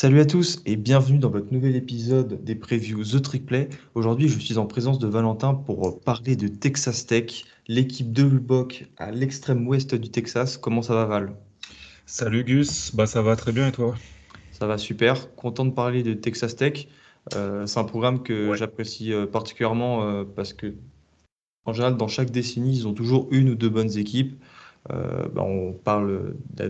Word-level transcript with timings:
Salut 0.00 0.20
à 0.20 0.26
tous 0.26 0.62
et 0.64 0.76
bienvenue 0.76 1.18
dans 1.18 1.28
votre 1.28 1.52
nouvel 1.52 1.74
épisode 1.74 2.44
des 2.44 2.54
previews 2.54 3.02
The 3.02 3.20
Trick 3.20 3.44
Play. 3.44 3.68
Aujourd'hui, 3.96 4.28
je 4.28 4.38
suis 4.38 4.56
en 4.56 4.64
présence 4.64 5.00
de 5.00 5.08
Valentin 5.08 5.54
pour 5.54 5.98
parler 5.98 6.36
de 6.36 6.46
Texas 6.46 7.04
Tech, 7.04 7.44
l'équipe 7.66 8.12
de 8.12 8.22
Lubbock 8.22 8.86
à 8.96 9.10
l'extrême 9.10 9.66
ouest 9.66 9.96
du 9.96 10.08
Texas. 10.08 10.56
Comment 10.56 10.82
ça 10.82 10.94
va 10.94 11.04
Val? 11.06 11.34
Salut 12.06 12.44
Gus, 12.44 12.94
bah 12.94 13.06
ça 13.06 13.22
va 13.22 13.34
très 13.34 13.50
bien 13.50 13.66
et 13.66 13.72
toi? 13.72 13.96
Ça 14.52 14.68
va 14.68 14.78
super, 14.78 15.34
content 15.34 15.64
de 15.64 15.72
parler 15.72 16.04
de 16.04 16.14
Texas 16.14 16.54
Tech. 16.54 16.86
Euh, 17.34 17.66
c'est 17.66 17.80
un 17.80 17.84
programme 17.84 18.22
que 18.22 18.54
j'apprécie 18.54 19.12
euh, 19.12 19.26
particulièrement 19.26 20.04
euh, 20.04 20.22
parce 20.22 20.52
que 20.52 20.74
en 21.64 21.72
général, 21.72 21.96
dans 21.96 22.06
chaque 22.06 22.30
décennie, 22.30 22.76
ils 22.76 22.86
ont 22.86 22.94
toujours 22.94 23.26
une 23.32 23.50
ou 23.50 23.54
deux 23.56 23.68
bonnes 23.68 23.98
équipes. 23.98 24.40
Euh, 24.90 25.28
bah, 25.28 25.42
on 25.42 25.72
parle 25.72 26.34
de 26.54 26.62
la 26.62 26.68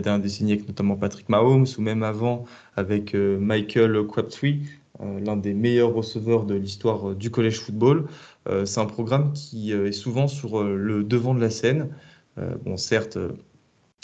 dernière, 0.00 0.20
décennie 0.20 0.52
avec 0.52 0.68
notamment 0.68 0.96
Patrick 0.96 1.28
Mahomes 1.28 1.66
ou 1.76 1.80
même 1.80 2.02
avant 2.02 2.44
avec 2.76 3.14
euh, 3.14 3.38
Michael 3.38 4.06
Crabtree, 4.06 4.62
euh, 5.00 5.20
l'un 5.20 5.36
des 5.36 5.54
meilleurs 5.54 5.92
receveurs 5.92 6.44
de 6.44 6.54
l'histoire 6.54 7.14
du 7.14 7.30
collège 7.30 7.60
football. 7.60 8.06
c'est 8.64 8.80
un 8.80 8.86
programme 8.86 9.32
qui 9.32 9.72
est 9.72 9.92
souvent 9.92 10.28
sur 10.28 10.62
le 10.62 11.02
devant 11.02 11.34
de 11.34 11.40
la 11.40 11.50
scène. 11.50 11.90
bon, 12.64 12.76
certes, 12.76 13.18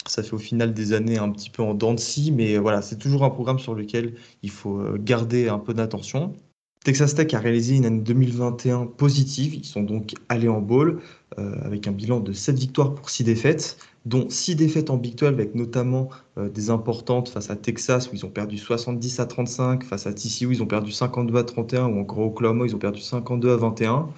ça 0.05 0.23
fait 0.23 0.33
au 0.33 0.37
final 0.37 0.73
des 0.73 0.93
années 0.93 1.17
un 1.17 1.31
petit 1.31 1.49
peu 1.49 1.63
en 1.63 1.73
dents 1.73 1.93
de 1.93 1.99
scie, 1.99 2.31
mais 2.31 2.57
voilà, 2.57 2.81
c'est 2.81 2.97
toujours 2.97 3.23
un 3.23 3.29
programme 3.29 3.59
sur 3.59 3.73
lequel 3.75 4.15
il 4.43 4.51
faut 4.51 4.81
garder 4.97 5.47
un 5.49 5.59
peu 5.59 5.73
d'attention. 5.73 6.35
Texas 6.83 7.15
Tech 7.15 7.33
a 7.33 7.39
réalisé 7.39 7.77
une 7.77 7.85
année 7.85 8.01
2021 8.01 8.87
positive. 8.87 9.55
Ils 9.55 9.63
sont 9.63 9.83
donc 9.83 10.15
allés 10.27 10.49
en 10.49 10.59
bowl 10.59 10.99
euh, 11.39 11.55
avec 11.63 11.87
un 11.87 11.93
bilan 11.93 12.19
de 12.19 12.33
7 12.33 12.59
victoires 12.59 12.93
pour 12.93 13.09
6 13.09 13.23
défaites, 13.23 13.77
dont 14.05 14.29
6 14.29 14.57
défaites 14.57 14.89
en 14.89 14.97
Big 14.97 15.15
12 15.15 15.29
avec 15.29 15.55
notamment 15.55 16.09
euh, 16.37 16.49
des 16.49 16.69
importantes 16.69 17.29
face 17.29 17.49
à 17.49 17.55
Texas 17.55 18.11
où 18.11 18.15
ils 18.15 18.25
ont 18.25 18.29
perdu 18.29 18.57
70 18.57 19.21
à 19.21 19.25
35, 19.25 19.85
face 19.85 20.07
à 20.07 20.13
TCU 20.13 20.49
ils 20.51 20.61
ont 20.61 20.65
perdu 20.65 20.91
52 20.91 21.37
à 21.37 21.43
31 21.45 21.87
ou 21.87 22.01
encore 22.01 22.19
Oklahoma 22.19 22.65
ils 22.65 22.75
ont 22.75 22.79
perdu 22.79 22.99
52 22.99 23.53
à 23.53 23.55
21. 23.55 24.09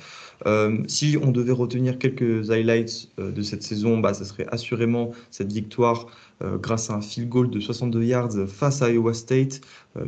Euh, 0.48 0.80
si 0.88 1.18
on 1.22 1.30
devait 1.30 1.52
retenir 1.52 2.00
quelques 2.00 2.50
highlights 2.50 3.10
de 3.20 3.42
cette 3.44 3.62
saison, 3.62 4.00
bah, 4.00 4.16
ça 4.16 4.26
serait 4.26 4.48
assurément 4.52 5.12
cette 5.30 5.54
victoire 5.54 6.08
grâce 6.42 6.90
à 6.90 6.96
un 6.96 7.02
field 7.02 7.30
goal 7.30 7.50
de 7.50 7.60
62 7.60 8.04
yards 8.04 8.48
face 8.48 8.82
à 8.82 8.92
Iowa 8.92 9.14
State 9.14 9.62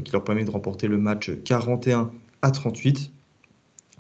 qui 0.03 0.11
leur 0.11 0.25
permet 0.25 0.43
de 0.43 0.51
remporter 0.51 0.87
le 0.89 0.97
match 0.97 1.31
41 1.45 2.11
à 2.47 2.51
38. 2.51 3.11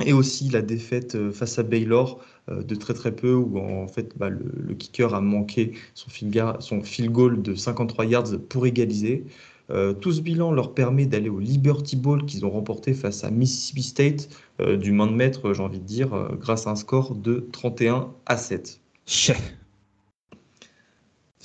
Et 0.05 0.13
aussi 0.13 0.49
la 0.49 0.61
défaite 0.61 1.15
euh, 1.15 1.31
face 1.31 1.57
à 1.57 1.63
Baylor 1.63 2.23
euh, 2.49 2.61
de 2.61 2.75
très 2.75 2.93
très 2.93 3.15
peu, 3.15 3.33
où 3.33 3.57
en 3.59 3.87
fait 3.87 4.15
bah, 4.15 4.29
le, 4.29 4.73
kicker 4.75 5.13
a 5.15 5.21
manqué 5.21 5.73
son 5.95 6.09
field, 6.09 6.57
son 6.59 6.81
field 6.83 7.11
goal 7.11 7.41
de 7.41 7.55
53 7.55 8.05
yards 8.05 8.39
pour 8.47 8.67
égaliser. 8.67 9.25
Euh, 9.69 9.93
tout 9.93 10.13
ce 10.13 10.21
bilan 10.21 10.51
leur 10.51 10.73
permet 10.73 11.07
d'aller 11.07 11.29
au 11.29 11.39
Liberty 11.39 11.95
Bowl 11.95 12.25
qu'ils 12.25 12.45
ont 12.45 12.51
remporté 12.51 12.93
face 12.93 13.23
à 13.23 13.31
Mississippi 13.31 13.83
State 13.83 14.29
du 14.79 14.91
main 14.91 15.07
de 15.07 15.13
maître, 15.13 15.53
j'ai 15.53 15.61
envie 15.61 15.79
de 15.79 15.85
dire, 15.85 16.09
grâce 16.39 16.65
à 16.67 16.71
un 16.71 16.75
score 16.75 17.15
de 17.15 17.47
31 17.51 18.11
à 18.25 18.37
7. 18.37 18.79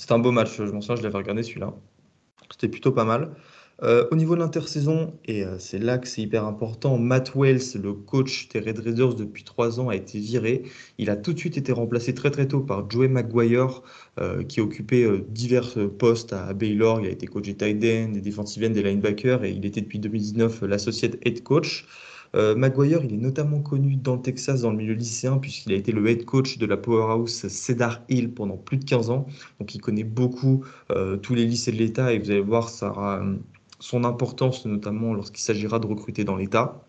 C'est 0.03 0.11
un 0.11 0.19
beau 0.19 0.31
match, 0.31 0.57
je 0.57 0.63
m'en 0.63 0.81
souviens, 0.81 0.95
je 0.95 1.03
l'avais 1.03 1.17
regardé 1.17 1.43
celui-là. 1.43 1.73
C'était 2.49 2.69
plutôt 2.69 2.91
pas 2.91 3.05
mal. 3.05 3.35
Euh, 3.81 4.07
au 4.11 4.15
niveau 4.15 4.35
de 4.35 4.39
l'intersaison, 4.39 5.13
et 5.25 5.43
euh, 5.43 5.57
c'est 5.57 5.79
là 5.79 5.97
que 5.97 6.07
c'est 6.07 6.21
hyper 6.21 6.45
important, 6.45 6.99
Matt 6.99 7.33
Wells, 7.35 7.81
le 7.81 7.93
coach 7.93 8.47
des 8.49 8.59
Red 8.59 8.77
Raiders 8.79 9.15
depuis 9.15 9.43
trois 9.43 9.79
ans, 9.79 9.89
a 9.89 9.95
été 9.95 10.19
viré. 10.19 10.63
Il 10.99 11.09
a 11.09 11.15
tout 11.15 11.33
de 11.33 11.39
suite 11.39 11.57
été 11.57 11.71
remplacé 11.71 12.13
très 12.13 12.29
très 12.29 12.47
tôt 12.47 12.59
par 12.59 12.89
Joey 12.89 13.07
Maguire, 13.07 13.81
euh, 14.19 14.43
qui 14.43 14.61
occupait 14.61 15.07
divers 15.27 15.75
postes 15.97 16.33
à 16.33 16.53
Baylor. 16.53 17.01
Il 17.01 17.07
a 17.07 17.09
été 17.09 17.25
coach 17.25 17.45
des 17.45 17.55
tight 17.55 17.83
ends, 17.83 18.11
des 18.11 18.21
defensive 18.21 18.71
des 18.71 18.83
linebackers, 18.83 19.43
et 19.43 19.51
il 19.51 19.65
était 19.65 19.81
depuis 19.81 19.99
2019 19.99 20.61
l'associé 20.63 21.09
head 21.23 21.41
coach. 21.43 21.85
Maguire, 22.35 23.01
il 23.03 23.13
est 23.13 23.17
notamment 23.17 23.61
connu 23.61 23.95
dans 23.95 24.15
le 24.15 24.21
Texas, 24.21 24.61
dans 24.61 24.71
le 24.71 24.77
milieu 24.77 24.93
lycéen, 24.93 25.37
puisqu'il 25.37 25.71
a 25.71 25.75
été 25.75 25.91
le 25.91 26.07
head 26.07 26.25
coach 26.25 26.57
de 26.57 26.65
la 26.65 26.77
powerhouse 26.77 27.47
Cedar 27.47 28.01
Hill 28.09 28.33
pendant 28.33 28.57
plus 28.57 28.77
de 28.77 28.85
15 28.85 29.11
ans. 29.11 29.27
Donc 29.59 29.75
il 29.75 29.79
connaît 29.79 30.03
beaucoup 30.03 30.65
tous 31.21 31.35
les 31.35 31.45
lycées 31.45 31.71
de 31.71 31.77
l'État 31.77 32.11
et 32.11 32.17
vous 32.17 32.31
allez 32.31 32.41
voir, 32.41 32.69
ça 32.69 32.89
aura 32.89 33.21
son 33.83 34.05
importance, 34.05 34.65
notamment 34.65 35.13
lorsqu'il 35.13 35.41
s'agira 35.41 35.77
de 35.79 35.87
recruter 35.87 36.23
dans 36.23 36.37
l'État. 36.37 36.85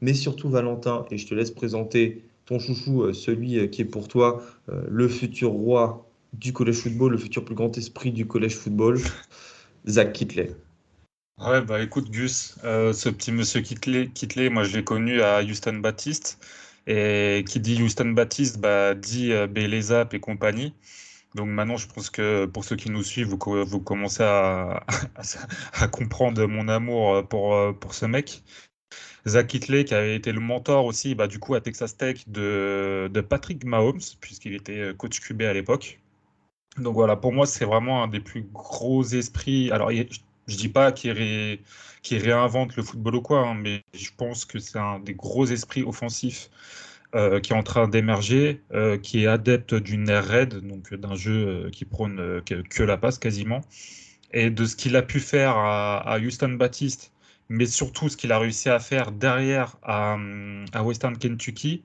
Mais 0.00 0.14
surtout, 0.14 0.48
Valentin, 0.48 1.04
et 1.10 1.18
je 1.18 1.26
te 1.26 1.34
laisse 1.34 1.50
présenter 1.50 2.24
ton 2.46 2.58
chouchou, 2.58 3.02
euh, 3.02 3.12
celui 3.12 3.58
euh, 3.58 3.66
qui 3.66 3.82
est 3.82 3.84
pour 3.84 4.08
toi 4.08 4.42
euh, 4.70 4.82
le 4.88 5.08
futur 5.08 5.50
roi 5.50 6.08
du 6.32 6.54
collège 6.54 6.76
football, 6.76 7.12
le 7.12 7.18
futur 7.18 7.44
plus 7.44 7.54
grand 7.54 7.76
esprit 7.76 8.12
du 8.12 8.26
collège 8.26 8.56
football, 8.56 8.98
Zach 9.86 10.14
Kitley. 10.14 10.56
Ouais, 11.38 11.60
bah 11.60 11.82
écoute, 11.82 12.10
Gus, 12.10 12.56
ce 12.62 13.08
petit 13.08 13.32
monsieur 13.32 13.60
Kitley, 13.60 14.48
moi 14.48 14.64
je 14.64 14.76
l'ai 14.76 14.84
connu 14.84 15.20
à 15.20 15.42
Houston 15.42 15.74
Baptiste. 15.74 16.38
Et 16.86 17.44
qui 17.48 17.60
dit 17.60 17.80
Houston 17.80 18.10
Baptiste, 18.10 18.58
bah, 18.58 18.94
dit 18.94 19.32
euh, 19.32 19.46
et 20.12 20.20
compagnie. 20.20 20.74
Donc 21.34 21.48
maintenant, 21.48 21.76
je 21.76 21.86
pense 21.88 22.10
que 22.10 22.46
pour 22.46 22.64
ceux 22.64 22.76
qui 22.76 22.90
nous 22.90 23.02
suivent, 23.02 23.28
vous, 23.28 23.80
commencez 23.80 24.22
à, 24.24 24.84
comprendre 25.90 26.46
mon 26.46 26.68
amour 26.68 27.14
euh, 27.14 27.22
pour, 27.22 27.54
euh, 27.54 27.72
pour 27.72 27.94
ce 27.94 28.06
mec. 28.06 28.42
Zach 29.26 29.54
Hitley, 29.54 29.84
qui 29.84 29.94
avait 29.94 30.16
été 30.16 30.32
le 30.32 30.40
mentor 30.40 30.84
aussi, 30.84 31.14
bah, 31.14 31.28
du 31.28 31.38
coup, 31.38 31.54
à 31.54 31.60
Texas 31.60 31.96
Tech 31.96 32.24
de, 32.26 33.08
de 33.12 33.20
Patrick 33.20 33.64
Mahomes, 33.64 34.00
puisqu'il 34.20 34.54
était 34.54 34.78
euh, 34.80 34.94
coach 34.94 35.20
QB 35.20 35.42
à 35.42 35.52
l'époque. 35.52 36.00
Donc 36.78 36.94
voilà, 36.94 37.16
pour 37.16 37.32
moi, 37.32 37.46
c'est 37.46 37.64
vraiment 37.64 38.02
un 38.02 38.08
des 38.08 38.20
plus 38.20 38.42
gros 38.42 39.04
esprits. 39.04 39.70
Alors, 39.70 39.90
je, 39.90 40.02
ne 40.02 40.56
dis 40.56 40.68
pas 40.68 40.92
qu'il 40.92 41.12
réinvente 42.10 42.76
le 42.76 42.82
football 42.82 43.16
ou 43.16 43.22
quoi, 43.22 43.40
hein, 43.40 43.54
mais 43.54 43.82
je 43.94 44.10
pense 44.16 44.44
que 44.44 44.58
c'est 44.58 44.78
un 44.78 44.98
des 44.98 45.14
gros 45.14 45.46
esprits 45.46 45.82
offensifs 45.82 46.50
euh, 47.14 47.40
qui 47.40 47.52
est 47.52 47.56
en 47.56 47.62
train 47.62 47.88
d'émerger, 47.88 48.62
euh, 48.72 48.96
qui 48.96 49.24
est 49.24 49.26
adepte 49.26 49.74
d'une 49.74 50.08
air 50.08 50.24
raid, 50.24 50.54
donc 50.66 50.94
d'un 50.94 51.14
jeu 51.14 51.66
euh, 51.66 51.70
qui 51.70 51.84
prône 51.84 52.40
que, 52.46 52.82
la 52.82 52.96
passe 52.96 53.18
quasiment, 53.18 53.60
et 54.32 54.48
de 54.48 54.64
ce 54.64 54.76
qu'il 54.76 54.96
a 54.96 55.02
pu 55.02 55.20
faire 55.20 55.56
à, 55.56 56.18
Houston 56.18 56.50
Baptiste, 56.54 57.12
mais 57.50 57.66
surtout 57.66 58.08
ce 58.08 58.16
qu'il 58.16 58.32
a 58.32 58.38
réussi 58.38 58.70
à 58.70 58.78
faire 58.78 59.12
derrière 59.12 59.76
à, 59.82 60.16
Western 60.82 61.18
Kentucky. 61.18 61.84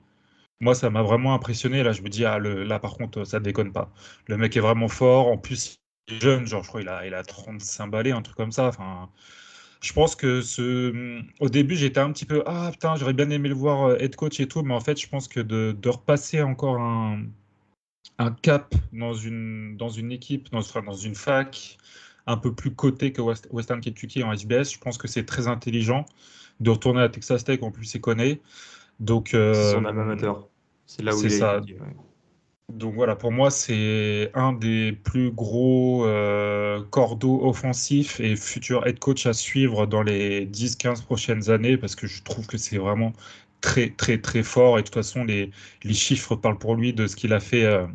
Moi, 0.60 0.74
ça 0.74 0.90
m'a 0.90 1.02
vraiment 1.02 1.34
impressionné. 1.34 1.82
Là, 1.82 1.92
je 1.92 2.02
me 2.02 2.08
dis, 2.08 2.24
ah, 2.24 2.38
là, 2.38 2.78
par 2.78 2.94
contre, 2.94 3.24
ça 3.24 3.40
déconne 3.40 3.72
pas. 3.72 3.92
Le 4.28 4.36
mec 4.38 4.56
est 4.56 4.60
vraiment 4.60 4.88
fort. 4.88 5.28
En 5.28 5.38
plus, 5.38 5.78
il 6.08 6.14
est 6.16 6.20
jeune, 6.20 6.46
genre, 6.46 6.62
je 6.64 6.68
crois, 6.68 6.80
il 6.82 6.88
a, 6.88 7.06
il 7.06 7.14
a 7.14 7.22
35 7.22 7.88
balais, 7.88 8.12
un 8.12 8.22
truc 8.22 8.36
comme 8.36 8.52
ça. 8.52 8.68
Enfin, 8.68 9.10
je 9.80 9.92
pense 9.92 10.16
que 10.16 10.40
ce... 10.40 11.20
au 11.40 11.48
début, 11.48 11.76
j'étais 11.76 12.00
un 12.00 12.12
petit 12.12 12.24
peu 12.24 12.42
Ah 12.46 12.70
putain, 12.72 12.96
j'aurais 12.96 13.12
bien 13.12 13.30
aimé 13.30 13.48
le 13.48 13.54
voir 13.54 13.84
euh, 13.84 13.96
head 13.98 14.16
coach 14.16 14.40
et 14.40 14.48
tout, 14.48 14.62
mais 14.62 14.74
en 14.74 14.80
fait, 14.80 15.00
je 15.00 15.08
pense 15.08 15.28
que 15.28 15.40
de, 15.40 15.76
de 15.80 15.88
repasser 15.88 16.42
encore 16.42 16.80
un, 16.80 17.22
un, 18.18 18.32
cap 18.32 18.74
dans 18.92 19.14
une, 19.14 19.76
dans 19.76 19.88
une 19.88 20.10
équipe, 20.12 20.50
dans, 20.50 20.60
dans 20.84 20.92
une 20.94 21.14
fac, 21.14 21.78
un 22.26 22.36
peu 22.36 22.52
plus 22.52 22.74
coté 22.74 23.12
que 23.12 23.22
Western 23.22 23.80
Kentucky 23.80 24.22
en 24.22 24.32
SBS, 24.32 24.72
je 24.72 24.78
pense 24.78 24.98
que 24.98 25.08
c'est 25.08 25.24
très 25.24 25.48
intelligent 25.48 26.06
de 26.60 26.70
retourner 26.70 27.00
à 27.00 27.08
Texas 27.08 27.44
Tech, 27.44 27.60
en 27.62 27.70
plus, 27.70 27.84
c'est 27.84 28.00
connaît. 28.00 28.40
Donc, 29.00 29.32
euh, 29.32 29.54
c'est 29.54 29.72
son 29.72 29.84
amateur. 29.84 30.48
C'est 30.86 31.02
là 31.02 31.14
où 31.14 31.20
il 31.20 31.26
est. 31.26 31.38
Ça. 31.38 31.60
Donc 32.72 32.94
voilà, 32.94 33.16
pour 33.16 33.32
moi, 33.32 33.50
c'est 33.50 34.30
un 34.34 34.52
des 34.52 34.92
plus 34.92 35.30
gros 35.30 36.04
euh, 36.06 36.82
cordeaux 36.90 37.40
offensifs 37.46 38.20
et 38.20 38.36
futur 38.36 38.86
head 38.86 38.98
coach 38.98 39.24
à 39.26 39.32
suivre 39.32 39.86
dans 39.86 40.02
les 40.02 40.46
10-15 40.46 41.02
prochaines 41.04 41.48
années 41.50 41.78
parce 41.78 41.96
que 41.96 42.06
je 42.06 42.22
trouve 42.22 42.46
que 42.46 42.58
c'est 42.58 42.76
vraiment 42.76 43.14
très, 43.62 43.88
très, 43.90 44.20
très 44.20 44.42
fort. 44.42 44.78
Et 44.78 44.82
de 44.82 44.86
toute 44.86 44.94
façon, 44.94 45.24
les, 45.24 45.50
les 45.82 45.94
chiffres 45.94 46.36
parlent 46.36 46.58
pour 46.58 46.74
lui 46.76 46.92
de 46.92 47.06
ce 47.06 47.16
qu'il 47.16 47.32
a 47.32 47.40
fait. 47.40 47.64
Euh, 47.64 47.86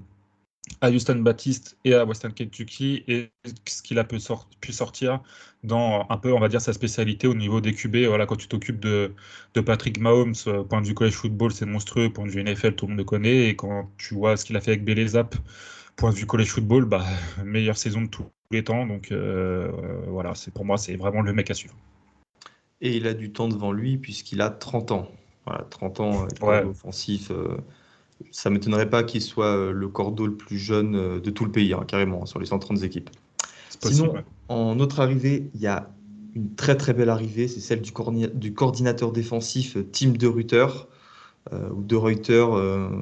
à 0.81 0.89
Houston 0.89 1.15
Baptiste 1.15 1.77
et 1.85 1.93
à 1.93 2.05
Western 2.05 2.33
Kentucky 2.33 3.03
et 3.07 3.31
ce 3.65 3.81
qu'il 3.81 3.99
a 3.99 4.03
pu, 4.03 4.19
sortir 4.19 5.21
dans 5.63 6.05
un 6.09 6.17
peu, 6.17 6.33
on 6.33 6.39
va 6.39 6.49
dire, 6.49 6.61
sa 6.61 6.73
spécialité 6.73 7.27
au 7.27 7.35
niveau 7.35 7.61
des 7.61 7.73
QB. 7.73 8.05
Voilà, 8.07 8.25
quand 8.25 8.35
tu 8.35 8.47
t'occupes 8.47 8.79
de, 8.79 9.13
de, 9.53 9.61
Patrick 9.61 9.99
Mahomes, 9.99 10.33
euh, 10.47 10.63
point 10.63 10.81
de 10.81 10.87
vue 10.87 10.93
college 10.93 11.13
football, 11.13 11.51
c'est 11.51 11.65
monstrueux, 11.65 12.11
point 12.11 12.25
de 12.25 12.31
vue 12.31 12.43
NFL, 12.43 12.75
tout 12.75 12.85
le 12.85 12.91
monde 12.91 12.99
le 12.99 13.05
connaît. 13.05 13.49
Et 13.49 13.55
quand 13.55 13.89
tu 13.97 14.13
vois 14.13 14.35
ce 14.37 14.45
qu'il 14.45 14.57
a 14.57 14.61
fait 14.61 14.71
avec 14.71 14.83
Belezap, 14.83 15.35
point 15.95 16.11
de 16.11 16.15
vue 16.15 16.25
college 16.25 16.49
football, 16.49 16.85
bah, 16.85 17.05
meilleure 17.43 17.77
saison 17.77 18.01
de 18.01 18.07
tous 18.07 18.25
les 18.51 18.63
temps. 18.63 18.85
Donc 18.85 19.11
euh, 19.11 19.71
voilà, 20.07 20.35
c'est 20.35 20.53
pour 20.53 20.65
moi, 20.65 20.77
c'est 20.77 20.95
vraiment 20.95 21.21
le 21.21 21.33
mec 21.33 21.49
à 21.51 21.53
suivre. 21.53 21.75
Et 22.81 22.97
il 22.97 23.07
a 23.07 23.13
du 23.13 23.31
temps 23.31 23.47
devant 23.47 23.71
lui 23.71 23.97
puisqu'il 23.97 24.41
a 24.41 24.49
30 24.49 24.91
ans. 24.91 25.11
Voilà, 25.45 25.65
30 25.69 25.99
ans, 25.99 26.27
euh, 26.43 26.65
offensif 26.65 27.31
ça 28.31 28.49
ne 28.49 28.55
m'étonnerait 28.55 28.89
pas 28.89 29.03
qu'il 29.03 29.21
soit 29.21 29.71
le 29.71 29.87
cordeau 29.87 30.27
le 30.27 30.35
plus 30.35 30.57
jeune 30.57 31.19
de 31.19 31.29
tout 31.29 31.45
le 31.45 31.51
pays, 31.51 31.73
hein, 31.73 31.83
carrément, 31.87 32.25
sur 32.25 32.39
les 32.39 32.45
130 32.45 32.83
équipes. 32.83 33.09
Sinon, 33.81 34.13
en 34.47 34.79
autre 34.79 34.99
arrivée, 34.99 35.49
il 35.53 35.61
y 35.61 35.67
a 35.67 35.89
une 36.35 36.55
très 36.55 36.77
très 36.77 36.93
belle 36.93 37.09
arrivée, 37.09 37.47
c'est 37.47 37.59
celle 37.59 37.81
du, 37.81 37.91
du, 38.33 38.53
coordinateur 38.53 39.11
défensif 39.11 39.77
Tim 39.91 40.11
De 40.11 40.27
Ruyter, 40.27 40.67
ou 41.51 41.83
De 41.83 41.95
Reuter, 41.95 42.45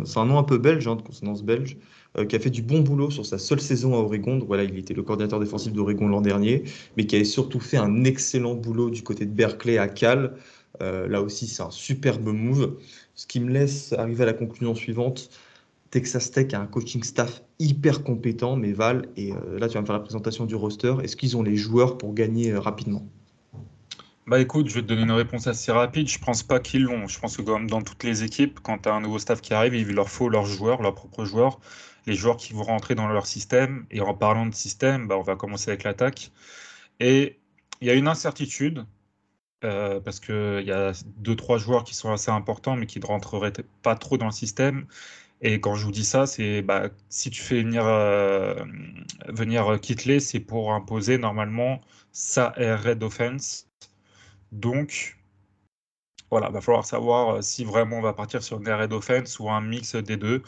c'est 0.05 0.17
un 0.17 0.25
nom 0.25 0.39
un 0.39 0.43
peu 0.43 0.57
belge, 0.57 0.87
hein, 0.87 0.95
de 0.95 1.01
consonance 1.01 1.43
belge, 1.43 1.77
euh, 2.17 2.25
qui 2.25 2.35
a 2.35 2.39
fait 2.39 2.49
du 2.49 2.61
bon 2.61 2.81
boulot 2.81 3.09
sur 3.09 3.25
sa 3.25 3.37
seule 3.37 3.61
saison 3.61 3.93
à 3.93 3.97
Oregon. 3.97 4.39
Voilà, 4.45 4.63
il 4.63 4.77
était 4.77 4.93
le 4.93 5.01
coordinateur 5.01 5.39
défensif 5.39 5.71
d'Oregon 5.71 6.09
l'an 6.09 6.19
dernier, 6.19 6.63
mais 6.97 7.05
qui 7.05 7.15
avait 7.15 7.23
surtout 7.23 7.61
fait 7.61 7.77
un 7.77 8.03
excellent 8.03 8.53
boulot 8.53 8.89
du 8.89 9.01
côté 9.01 9.25
de 9.25 9.31
Berkeley 9.31 9.77
à 9.77 9.87
Cal. 9.87 10.35
Euh, 10.81 11.07
là 11.07 11.21
aussi, 11.21 11.47
c'est 11.47 11.63
un 11.63 11.71
superbe 11.71 12.27
move. 12.27 12.77
Ce 13.15 13.25
qui 13.25 13.39
me 13.39 13.49
laisse 13.49 13.93
arriver 13.93 14.23
à 14.23 14.25
la 14.25 14.33
conclusion 14.33 14.75
suivante. 14.75 15.29
Texas 15.89 16.31
Tech 16.31 16.53
a 16.53 16.59
un 16.59 16.65
coaching 16.65 17.03
staff 17.03 17.43
hyper 17.59 18.03
compétent, 18.03 18.55
mais 18.55 18.73
Val, 18.73 19.07
et 19.17 19.33
euh, 19.33 19.59
là 19.59 19.67
tu 19.67 19.75
vas 19.75 19.81
me 19.81 19.85
faire 19.85 19.95
la 19.95 20.01
présentation 20.01 20.45
du 20.45 20.55
roster, 20.55 20.95
est-ce 21.03 21.17
qu'ils 21.17 21.35
ont 21.35 21.43
les 21.43 21.57
joueurs 21.57 21.97
pour 21.97 22.13
gagner 22.13 22.53
rapidement? 22.53 23.05
Bah 24.27 24.39
écoute, 24.39 24.69
je 24.69 24.75
vais 24.75 24.81
te 24.81 24.87
donner 24.87 25.01
une 25.01 25.11
réponse 25.11 25.47
assez 25.47 25.71
rapide. 25.71 26.07
Je 26.07 26.19
pense 26.19 26.43
pas 26.43 26.59
qu'ils 26.59 26.83
l'ont. 26.83 27.07
Je 27.07 27.19
pense 27.19 27.35
que 27.35 27.41
comme 27.41 27.69
dans 27.69 27.81
toutes 27.81 28.03
les 28.03 28.23
équipes, 28.23 28.59
quand 28.61 28.77
tu 28.79 28.89
as 28.89 28.93
un 28.93 29.01
nouveau 29.01 29.19
staff 29.19 29.41
qui 29.41 29.53
arrive, 29.53 29.73
il 29.75 29.87
leur 29.93 30.09
faut 30.09 30.29
leurs 30.29 30.45
joueurs, 30.45 30.81
leurs 30.81 30.93
propres 30.93 31.25
joueurs 31.25 31.59
les 32.05 32.15
joueurs 32.15 32.37
qui 32.37 32.53
vont 32.53 32.63
rentrer 32.63 32.95
dans 32.95 33.07
leur 33.07 33.27
système. 33.27 33.85
Et 33.91 34.01
en 34.01 34.13
parlant 34.13 34.45
de 34.45 34.55
système, 34.55 35.07
bah, 35.07 35.17
on 35.17 35.23
va 35.23 35.35
commencer 35.35 35.69
avec 35.71 35.83
l'attaque. 35.83 36.31
Et 36.99 37.39
il 37.81 37.87
y 37.87 37.91
a 37.91 37.93
une 37.95 38.07
incertitude, 38.07 38.85
euh, 39.63 39.99
parce 39.99 40.19
qu'il 40.19 40.63
y 40.65 40.71
a 40.71 40.93
deux, 41.17 41.35
trois 41.35 41.57
joueurs 41.57 41.83
qui 41.83 41.95
sont 41.95 42.11
assez 42.11 42.31
importants, 42.31 42.75
mais 42.75 42.87
qui 42.87 42.99
ne 42.99 43.05
rentreraient 43.05 43.53
pas 43.83 43.95
trop 43.95 44.17
dans 44.17 44.25
le 44.27 44.31
système. 44.31 44.85
Et 45.41 45.59
quand 45.59 45.75
je 45.75 45.85
vous 45.85 45.91
dis 45.91 46.05
ça, 46.05 46.27
c'est 46.27 46.61
bah, 46.61 46.89
si 47.09 47.31
tu 47.31 47.41
fais 47.41 47.61
venir, 47.63 47.85
euh, 47.85 48.55
venir 49.27 49.79
Kitley, 49.81 50.19
c'est 50.19 50.39
pour 50.39 50.73
imposer 50.73 51.17
normalement 51.17 51.81
sa 52.11 52.49
red 52.57 53.03
offense. 53.03 53.67
Donc, 54.51 55.17
voilà, 56.29 56.49
va 56.49 56.61
falloir 56.61 56.85
savoir 56.85 57.43
si 57.43 57.63
vraiment 57.65 57.97
on 57.97 58.01
va 58.01 58.13
partir 58.13 58.43
sur 58.43 58.59
une 58.59 58.69
red 58.69 58.93
offense 58.93 59.39
ou 59.39 59.49
un 59.49 59.61
mix 59.61 59.95
des 59.95 60.17
deux 60.17 60.43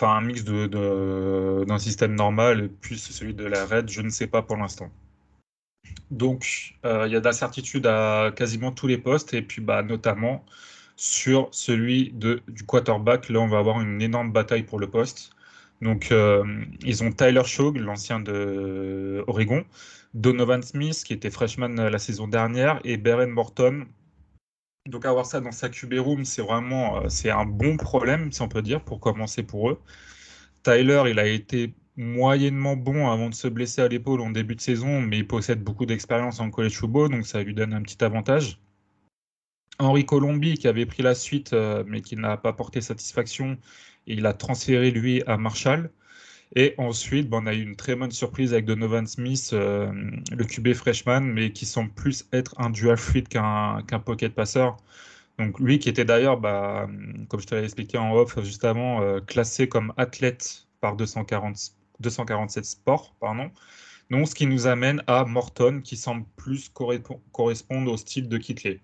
enfin 0.00 0.16
un 0.16 0.20
mix 0.20 0.44
de, 0.44 1.64
d'un 1.64 1.78
système 1.78 2.14
normal 2.14 2.68
plus 2.80 2.98
celui 2.98 3.34
de 3.34 3.44
la 3.44 3.66
RAID, 3.66 3.88
je 3.90 4.00
ne 4.00 4.10
sais 4.10 4.28
pas 4.28 4.42
pour 4.42 4.56
l'instant. 4.56 4.90
Donc 6.10 6.74
euh, 6.84 7.04
il 7.06 7.12
y 7.12 7.16
a 7.16 7.20
d'incertitudes 7.20 7.86
à 7.86 8.30
quasiment 8.34 8.72
tous 8.72 8.86
les 8.86 8.98
postes 8.98 9.34
et 9.34 9.42
puis 9.42 9.60
bah, 9.60 9.82
notamment 9.82 10.44
sur 10.96 11.48
celui 11.50 12.12
de, 12.12 12.42
du 12.48 12.64
quarterback. 12.64 13.28
Là 13.28 13.40
on 13.40 13.48
va 13.48 13.58
avoir 13.58 13.80
une 13.80 14.00
énorme 14.00 14.32
bataille 14.32 14.62
pour 14.62 14.78
le 14.78 14.88
poste. 14.88 15.30
Donc 15.82 16.12
euh, 16.12 16.44
ils 16.82 17.02
ont 17.02 17.12
Tyler 17.12 17.44
Shog, 17.44 17.76
l'ancien 17.76 18.20
de 18.20 19.24
Oregon, 19.26 19.64
Donovan 20.14 20.62
Smith 20.62 21.02
qui 21.04 21.12
était 21.12 21.30
freshman 21.30 21.74
la 21.74 21.98
saison 21.98 22.28
dernière 22.28 22.80
et 22.84 22.96
Beren 22.96 23.30
Morton 23.30 23.86
donc 24.88 25.04
avoir 25.06 25.26
ça 25.26 25.40
dans 25.40 25.52
sa 25.52 25.68
QB 25.68 25.94
room, 25.98 26.24
c'est 26.24 26.42
vraiment 26.42 27.02
euh, 27.02 27.32
un 27.32 27.46
bon 27.46 27.76
problème, 27.76 28.32
si 28.32 28.42
on 28.42 28.48
peut 28.48 28.62
dire, 28.62 28.82
pour 28.82 29.00
commencer 29.00 29.42
pour 29.42 29.70
eux. 29.70 29.80
Tyler, 30.62 31.04
il 31.08 31.18
a 31.18 31.26
été 31.26 31.74
moyennement 31.96 32.76
bon 32.76 33.10
avant 33.10 33.28
de 33.28 33.34
se 33.34 33.48
blesser 33.48 33.82
à 33.82 33.88
l'épaule 33.88 34.20
en 34.20 34.30
début 34.30 34.54
de 34.54 34.60
saison, 34.60 35.00
mais 35.00 35.18
il 35.18 35.26
possède 35.26 35.62
beaucoup 35.62 35.86
d'expérience 35.86 36.40
en 36.40 36.50
college 36.50 36.76
football, 36.76 37.10
donc 37.10 37.26
ça 37.26 37.42
lui 37.42 37.54
donne 37.54 37.72
un 37.74 37.82
petit 37.82 38.02
avantage. 38.04 38.60
Henri 39.78 40.04
Colombi, 40.04 40.54
qui 40.54 40.68
avait 40.68 40.86
pris 40.86 41.02
la 41.02 41.14
suite, 41.14 41.52
euh, 41.52 41.84
mais 41.86 42.00
qui 42.00 42.16
n'a 42.16 42.36
pas 42.36 42.52
porté 42.52 42.80
satisfaction, 42.80 43.58
il 44.06 44.26
a 44.26 44.32
transféré 44.32 44.90
lui 44.90 45.22
à 45.26 45.36
Marshall. 45.36 45.90
Et 46.56 46.74
ensuite, 46.78 47.28
on 47.32 47.46
a 47.46 47.54
eu 47.54 47.62
une 47.62 47.76
très 47.76 47.94
bonne 47.94 48.10
surprise 48.10 48.52
avec 48.52 48.64
Donovan 48.64 49.06
Smith, 49.06 49.50
euh, 49.52 49.92
le 50.30 50.44
QB 50.44 50.72
freshman, 50.74 51.20
mais 51.20 51.52
qui 51.52 51.66
semble 51.66 51.90
plus 51.90 52.26
être 52.32 52.54
un 52.58 52.70
dual 52.70 52.96
fluid 52.96 53.28
qu'un 53.28 53.82
pocket 54.04 54.34
passeur. 54.34 54.76
Donc 55.38 55.60
lui 55.60 55.78
qui 55.78 55.88
était 55.88 56.04
d'ailleurs, 56.04 56.38
bah, 56.38 56.88
comme 57.28 57.40
je 57.40 57.46
te 57.46 57.54
l'avais 57.54 57.66
expliqué 57.66 57.98
en 57.98 58.12
off 58.12 58.42
juste 58.42 58.64
avant, 58.64 59.02
euh, 59.02 59.20
classé 59.20 59.68
comme 59.68 59.92
athlète 59.96 60.66
par 60.80 60.96
240, 60.96 61.74
247 62.00 62.64
sports. 62.64 63.14
Pardon. 63.20 63.50
Donc 64.10 64.26
ce 64.26 64.34
qui 64.34 64.46
nous 64.46 64.66
amène 64.66 65.02
à 65.06 65.24
Morton, 65.24 65.80
qui 65.82 65.96
semble 65.96 66.24
plus 66.36 66.70
correspondre 67.32 67.92
au 67.92 67.96
style 67.96 68.28
de 68.28 68.38
Kitley. 68.38 68.80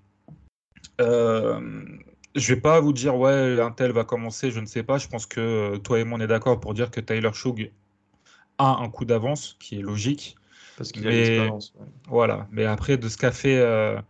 Euh, 1.00 1.60
je 2.34 2.54
vais 2.54 2.60
pas 2.60 2.80
vous 2.80 2.92
dire, 2.92 3.16
ouais, 3.16 3.60
un 3.60 3.70
tel 3.70 3.92
va 3.92 4.04
commencer, 4.04 4.50
je 4.50 4.60
ne 4.60 4.66
sais 4.66 4.82
pas. 4.82 4.98
Je 4.98 5.08
pense 5.08 5.26
que 5.26 5.40
euh, 5.40 5.78
toi 5.78 6.00
et 6.00 6.04
moi, 6.04 6.18
on 6.18 6.22
est 6.22 6.26
d'accord 6.26 6.58
pour 6.60 6.74
dire 6.74 6.90
que 6.90 7.00
Tyler 7.00 7.30
Shug 7.32 7.70
a 8.58 8.76
un 8.80 8.88
coup 8.88 9.04
d'avance, 9.04 9.56
qui 9.60 9.78
est 9.78 9.82
logique. 9.82 10.36
Parce 10.76 10.90
qu'il 10.90 11.06
a 11.06 11.10
l'expérience. 11.10 11.74
Voilà. 12.08 12.48
Mais 12.50 12.64
après, 12.64 12.96
de 12.96 13.08
ce 13.08 13.16
qu'a 13.16 13.30
fait, 13.30 13.58
euh, 13.58 14.00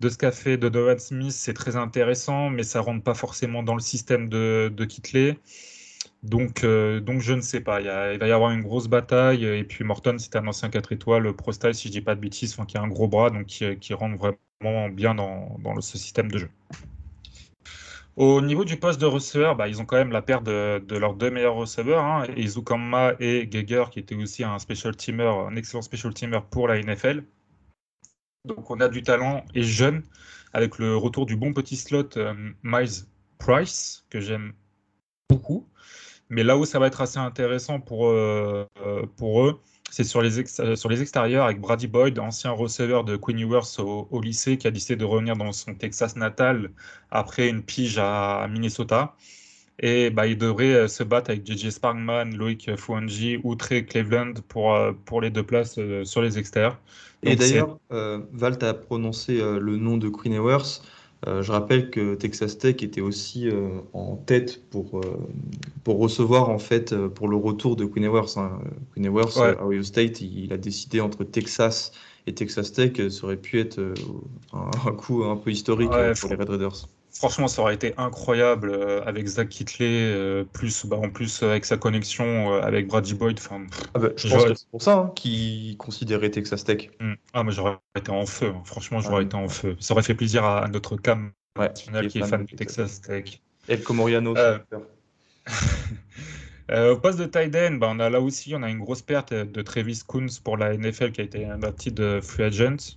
de 0.00 0.08
ce 0.08 0.18
qu'a 0.18 0.32
fait 0.32 0.56
Donovan 0.56 0.98
Smith, 0.98 1.32
c'est 1.32 1.54
très 1.54 1.76
intéressant, 1.76 2.50
mais 2.50 2.64
ça 2.64 2.80
rentre 2.80 3.04
pas 3.04 3.14
forcément 3.14 3.62
dans 3.62 3.74
le 3.74 3.80
système 3.80 4.28
de, 4.28 4.72
de 4.74 4.84
Kitley. 4.84 5.38
Donc, 6.24 6.64
euh, 6.64 6.98
donc, 6.98 7.20
je 7.20 7.32
ne 7.32 7.40
sais 7.40 7.60
pas. 7.60 7.80
Il, 7.80 7.86
va 7.86 8.26
y 8.26 8.32
avoir 8.32 8.50
une 8.50 8.62
grosse 8.62 8.88
bataille. 8.88 9.44
Et 9.44 9.62
puis, 9.62 9.84
Morton, 9.84 10.16
c'est 10.18 10.34
un 10.34 10.48
ancien 10.48 10.68
4 10.68 10.90
étoiles, 10.90 11.32
pro 11.34 11.52
style, 11.52 11.74
si 11.74 11.86
je 11.86 11.92
dis 11.92 12.00
pas 12.00 12.16
de 12.16 12.20
bêtises, 12.20 12.56
qui 12.66 12.76
a 12.76 12.82
un 12.82 12.88
gros 12.88 13.06
bras, 13.06 13.30
donc 13.30 13.46
qui, 13.46 13.94
rentre 13.94 14.36
vraiment 14.60 14.88
bien 14.88 15.14
dans, 15.14 15.56
dans 15.62 15.80
ce 15.80 15.96
système 15.96 16.28
de 16.28 16.38
jeu. 16.38 16.50
Au 18.18 18.40
niveau 18.40 18.64
du 18.64 18.76
poste 18.76 19.00
de 19.00 19.06
receveur, 19.06 19.54
bah, 19.54 19.68
ils 19.68 19.80
ont 19.80 19.84
quand 19.84 19.96
même 19.96 20.10
la 20.10 20.22
paire 20.22 20.42
de, 20.42 20.82
leurs 20.90 21.14
deux 21.14 21.30
meilleurs 21.30 21.54
receveurs, 21.54 22.02
hein, 22.02 22.26
Izukamma 22.36 23.12
et 23.20 23.46
Geiger, 23.46 23.84
qui 23.92 24.00
était 24.00 24.16
aussi 24.16 24.42
un 24.42 24.58
special 24.58 24.96
teamer, 24.96 25.48
excellent 25.56 25.82
special 25.82 26.12
teamer 26.12 26.40
pour 26.50 26.66
la 26.66 26.82
NFL. 26.82 27.22
Donc 28.44 28.72
on 28.72 28.80
a 28.80 28.88
du 28.88 29.02
talent 29.02 29.44
et 29.54 29.62
jeune, 29.62 30.02
avec 30.52 30.78
le 30.78 30.96
retour 30.96 31.26
du 31.26 31.36
bon 31.36 31.52
petit 31.52 31.76
slot 31.76 32.08
euh, 32.16 32.34
Miles 32.64 33.06
Price, 33.38 34.04
que 34.10 34.20
j'aime 34.20 34.52
beaucoup. 35.30 35.68
Mais 36.28 36.42
là 36.42 36.58
où 36.58 36.64
ça 36.64 36.80
va 36.80 36.88
être 36.88 37.00
assez 37.00 37.18
intéressant 37.18 37.78
pour, 37.78 38.08
euh, 38.08 38.66
euh, 38.84 39.06
pour 39.16 39.44
eux, 39.46 39.60
c'est 39.90 40.04
sur 40.04 40.22
les, 40.22 40.38
euh, 40.60 40.76
sur 40.76 40.88
les 40.88 41.02
extérieurs 41.02 41.44
avec 41.44 41.60
Brady 41.60 41.86
Boyd, 41.86 42.18
ancien 42.18 42.50
receveur 42.50 43.04
de 43.04 43.16
Queen 43.16 43.38
Ewers 43.38 43.78
au, 43.78 44.20
lycée, 44.20 44.58
qui 44.58 44.66
a 44.66 44.70
décidé 44.70 44.96
de 44.96 45.04
revenir 45.04 45.36
dans 45.36 45.52
son 45.52 45.74
Texas 45.74 46.16
natal 46.16 46.70
après 47.10 47.48
une 47.48 47.62
pige 47.62 47.98
à, 47.98 48.46
Minnesota. 48.50 49.14
Et 49.80 50.10
bah, 50.10 50.26
il 50.26 50.36
devrait 50.36 50.74
euh, 50.74 50.88
se 50.88 51.04
battre 51.04 51.30
avec 51.30 51.46
JJ 51.46 51.70
Sparkman, 51.70 52.36
Loïc 52.36 52.74
Fouanji 52.76 53.38
ou 53.44 53.54
Trey 53.54 53.84
Cleveland 53.84 54.34
pour, 54.48 54.74
euh, 54.74 54.92
pour 55.04 55.20
les 55.20 55.30
deux 55.30 55.44
places 55.44 55.78
sur 56.04 56.22
les 56.22 56.38
extérieurs. 56.38 56.78
Et 57.22 57.36
d'ailleurs, 57.36 57.78
Val, 57.90 58.58
a 58.60 58.74
prononcé 58.74 59.38
le 59.38 59.76
nom 59.76 59.96
de 59.96 60.08
Queen 60.08 60.34
Ewers. 60.34 60.80
Euh, 61.26 61.42
je 61.42 61.50
rappelle 61.50 61.90
que 61.90 62.14
Texas 62.14 62.58
Tech 62.58 62.76
était 62.82 63.00
aussi 63.00 63.48
euh, 63.48 63.80
en 63.92 64.16
tête 64.16 64.62
pour, 64.70 64.98
euh, 64.98 65.18
pour 65.82 65.98
recevoir 65.98 66.48
en 66.48 66.60
fait 66.60 66.94
pour 67.08 67.26
le 67.26 67.36
retour 67.36 67.74
de 67.74 67.84
Queen 67.84 68.04
Ewers. 68.04 68.36
Hein. 68.38 68.60
Queen 68.94 69.06
Ewers, 69.06 69.36
Ohio 69.60 69.82
State, 69.82 70.20
il, 70.20 70.52
a 70.52 70.56
décidé 70.56 71.00
entre 71.00 71.24
Texas 71.24 71.92
et 72.26 72.34
Texas 72.34 72.72
Tech, 72.72 72.92
ça 73.10 73.24
aurait 73.24 73.36
pu 73.36 73.58
être 73.58 73.80
un, 74.52 74.92
coup 74.92 75.24
un 75.24 75.36
peu 75.36 75.50
historique 75.50 75.90
pour 75.90 76.28
les 76.30 76.36
Red 76.36 76.48
Raiders. 76.50 76.88
Franchement, 77.18 77.48
ça 77.48 77.62
aurait 77.62 77.74
été 77.74 77.94
incroyable 77.96 78.70
euh, 78.70 79.02
avec 79.04 79.26
Zach 79.26 79.48
Kitley, 79.48 79.88
euh, 79.90 80.44
plus 80.44 80.86
bah, 80.86 80.98
en 80.98 81.10
plus 81.10 81.42
avec 81.42 81.64
sa 81.64 81.76
connexion 81.76 82.54
euh, 82.54 82.60
avec 82.60 82.86
Brady 82.86 83.14
Boyd. 83.14 83.40
Ah 83.92 83.98
bah, 83.98 84.10
je 84.14 84.28
pense 84.28 84.44
que 84.44 84.54
c'est 84.54 84.68
pour 84.70 84.80
ça 84.80 84.94
hein, 84.94 85.10
qu'il 85.16 85.76
considérait 85.78 86.30
Texas 86.30 86.62
Tech. 86.62 86.90
Hmm. 87.00 87.14
Ah, 87.32 87.42
mais 87.42 87.50
j'aurais 87.50 87.76
été 87.96 88.12
en 88.12 88.24
feu. 88.24 88.52
Hein. 88.54 88.62
Franchement, 88.64 89.00
j'aurais 89.00 89.24
été 89.24 89.34
en 89.34 89.48
feu. 89.48 89.76
Ça 89.80 89.94
aurait 89.94 90.04
fait 90.04 90.14
plaisir 90.14 90.44
à, 90.44 90.68
notre 90.68 90.96
cam 90.96 91.32
national 91.58 92.06
qui 92.06 92.20
est 92.20 92.24
fan, 92.24 92.44
de 92.44 92.54
Texas 92.54 93.00
Tech. 93.00 93.40
El 93.66 93.82
Comoriano. 93.82 94.34
au 96.72 96.96
poste 96.98 97.18
de 97.18 97.24
tight 97.24 97.56
end, 97.56 97.78
bah, 97.78 97.88
on 97.90 97.98
a 97.98 98.10
là 98.10 98.20
aussi 98.20 98.54
on 98.54 98.62
a 98.62 98.70
une 98.70 98.78
grosse 98.78 99.02
perte 99.02 99.34
de 99.34 99.62
Travis 99.62 100.02
Coons 100.06 100.28
pour 100.44 100.56
la 100.56 100.76
NFL 100.76 101.10
qui 101.10 101.20
a 101.20 101.24
été 101.24 101.46
un 101.46 101.58
de 101.58 102.20
free 102.22 102.44
agent. 102.44 102.96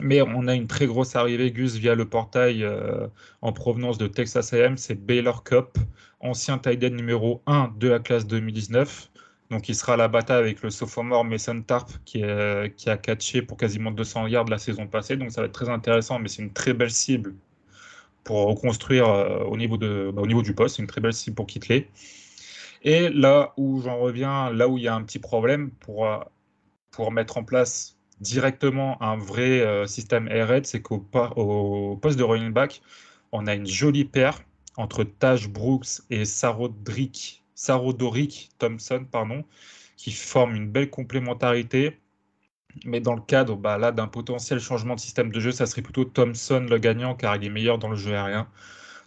Mais 0.00 0.22
on 0.22 0.48
a 0.48 0.54
une 0.54 0.66
très 0.66 0.86
grosse 0.86 1.16
arrivée, 1.16 1.50
Gus, 1.52 1.74
via 1.74 1.94
le 1.94 2.08
portail 2.08 2.64
euh, 2.64 3.06
en 3.42 3.52
provenance 3.52 3.98
de 3.98 4.06
Texas 4.06 4.52
AM. 4.54 4.78
C'est 4.78 4.94
Baylor 4.94 5.44
Cup, 5.44 5.76
ancien 6.20 6.58
tight 6.58 6.82
numéro 6.84 7.42
1 7.46 7.74
de 7.78 7.88
la 7.88 7.98
classe 7.98 8.26
2019. 8.26 9.10
Donc, 9.50 9.68
il 9.68 9.74
sera 9.74 9.94
à 9.94 9.96
la 9.98 10.08
bataille 10.08 10.38
avec 10.38 10.62
le 10.62 10.70
sophomore 10.70 11.24
Mason 11.24 11.60
Tarp 11.60 11.90
qui, 12.06 12.22
qui, 12.76 12.90
a 12.90 12.96
catché 12.96 13.42
pour 13.42 13.58
quasiment 13.58 13.90
200 13.90 14.28
yards 14.28 14.46
la 14.46 14.56
saison 14.56 14.86
passée. 14.86 15.16
Donc, 15.16 15.30
ça 15.30 15.42
va 15.42 15.46
être 15.46 15.52
très 15.52 15.68
intéressant, 15.68 16.18
mais 16.18 16.28
c'est 16.28 16.40
une 16.40 16.54
très 16.54 16.72
belle 16.72 16.90
cible 16.90 17.34
pour 18.24 18.46
reconstruire 18.46 19.08
euh, 19.08 19.44
au, 19.44 19.56
niveau 19.56 19.76
de, 19.76 20.10
bah, 20.14 20.22
au 20.22 20.26
niveau 20.26 20.42
du 20.42 20.54
poste. 20.54 20.76
C'est 20.76 20.82
une 20.82 20.88
très 20.88 21.00
belle 21.00 21.12
cible 21.12 21.36
pour 21.36 21.46
Kitley. 21.46 21.88
Et 22.82 23.08
là 23.10 23.52
où 23.56 23.80
j'en 23.82 23.98
reviens, 23.98 24.50
là 24.50 24.68
où 24.68 24.78
il 24.78 24.84
y 24.84 24.88
a 24.88 24.94
un 24.94 25.02
petit 25.02 25.18
problème 25.18 25.70
pour, 25.70 26.06
euh, 26.06 26.18
pour 26.90 27.12
mettre 27.12 27.38
en 27.38 27.44
place 27.44 27.91
directement 28.22 29.02
un 29.02 29.16
vrai 29.16 29.60
euh, 29.60 29.86
système 29.86 30.28
air 30.28 30.60
c'est 30.64 30.80
qu'au 30.80 30.98
poste 32.00 32.18
de 32.18 32.22
running 32.22 32.52
back, 32.52 32.80
on 33.32 33.46
a 33.46 33.54
une 33.54 33.66
jolie 33.66 34.04
paire 34.04 34.40
entre 34.76 35.04
Taj 35.04 35.48
Brooks 35.48 36.00
et 36.10 36.24
Sarodoric 36.24 37.42
Thompson, 38.58 39.04
pardon, 39.10 39.44
qui 39.96 40.12
forment 40.12 40.56
une 40.56 40.70
belle 40.70 40.90
complémentarité. 40.90 41.98
Mais 42.86 43.00
dans 43.00 43.14
le 43.14 43.20
cadre 43.20 43.56
bah, 43.56 43.76
là 43.76 43.92
d'un 43.92 44.08
potentiel 44.08 44.58
changement 44.58 44.94
de 44.94 45.00
système 45.00 45.30
de 45.30 45.40
jeu, 45.40 45.52
ça 45.52 45.66
serait 45.66 45.82
plutôt 45.82 46.04
Thompson 46.04 46.66
le 46.68 46.78
gagnant 46.78 47.14
car 47.14 47.36
il 47.36 47.44
est 47.44 47.50
meilleur 47.50 47.78
dans 47.78 47.90
le 47.90 47.96
jeu 47.96 48.14
aérien. 48.14 48.48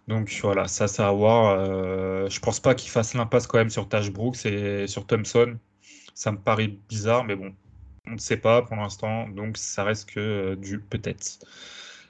Donc 0.08 0.40
voilà, 0.44 0.68
ça, 0.68 0.88
ça 0.88 1.08
à 1.08 1.12
voir. 1.12 1.58
Euh, 1.60 2.30
je 2.30 2.40
pense 2.40 2.60
pas 2.60 2.76
qu'il 2.76 2.92
fasse 2.92 3.16
l'impasse 3.16 3.48
quand 3.48 3.58
même 3.58 3.72
sur 3.72 3.90
Taj 3.90 4.12
Brooks 4.12 4.46
et 4.46 4.88
sur 4.88 5.08
Thompson. 5.08 5.58
Ça 6.14 6.32
me 6.32 6.38
paraît 6.38 6.68
bizarre, 6.90 7.24
mais 7.26 7.36
bon, 7.36 7.54
on 8.08 8.12
ne 8.14 8.18
sait 8.18 8.38
pas 8.38 8.62
pour 8.62 8.76
l'instant, 8.76 9.28
donc 9.30 9.58
ça 9.58 9.84
reste 9.84 10.10
que 10.12 10.20
euh, 10.20 10.56
du 10.56 10.80
peut-être. 10.80 11.40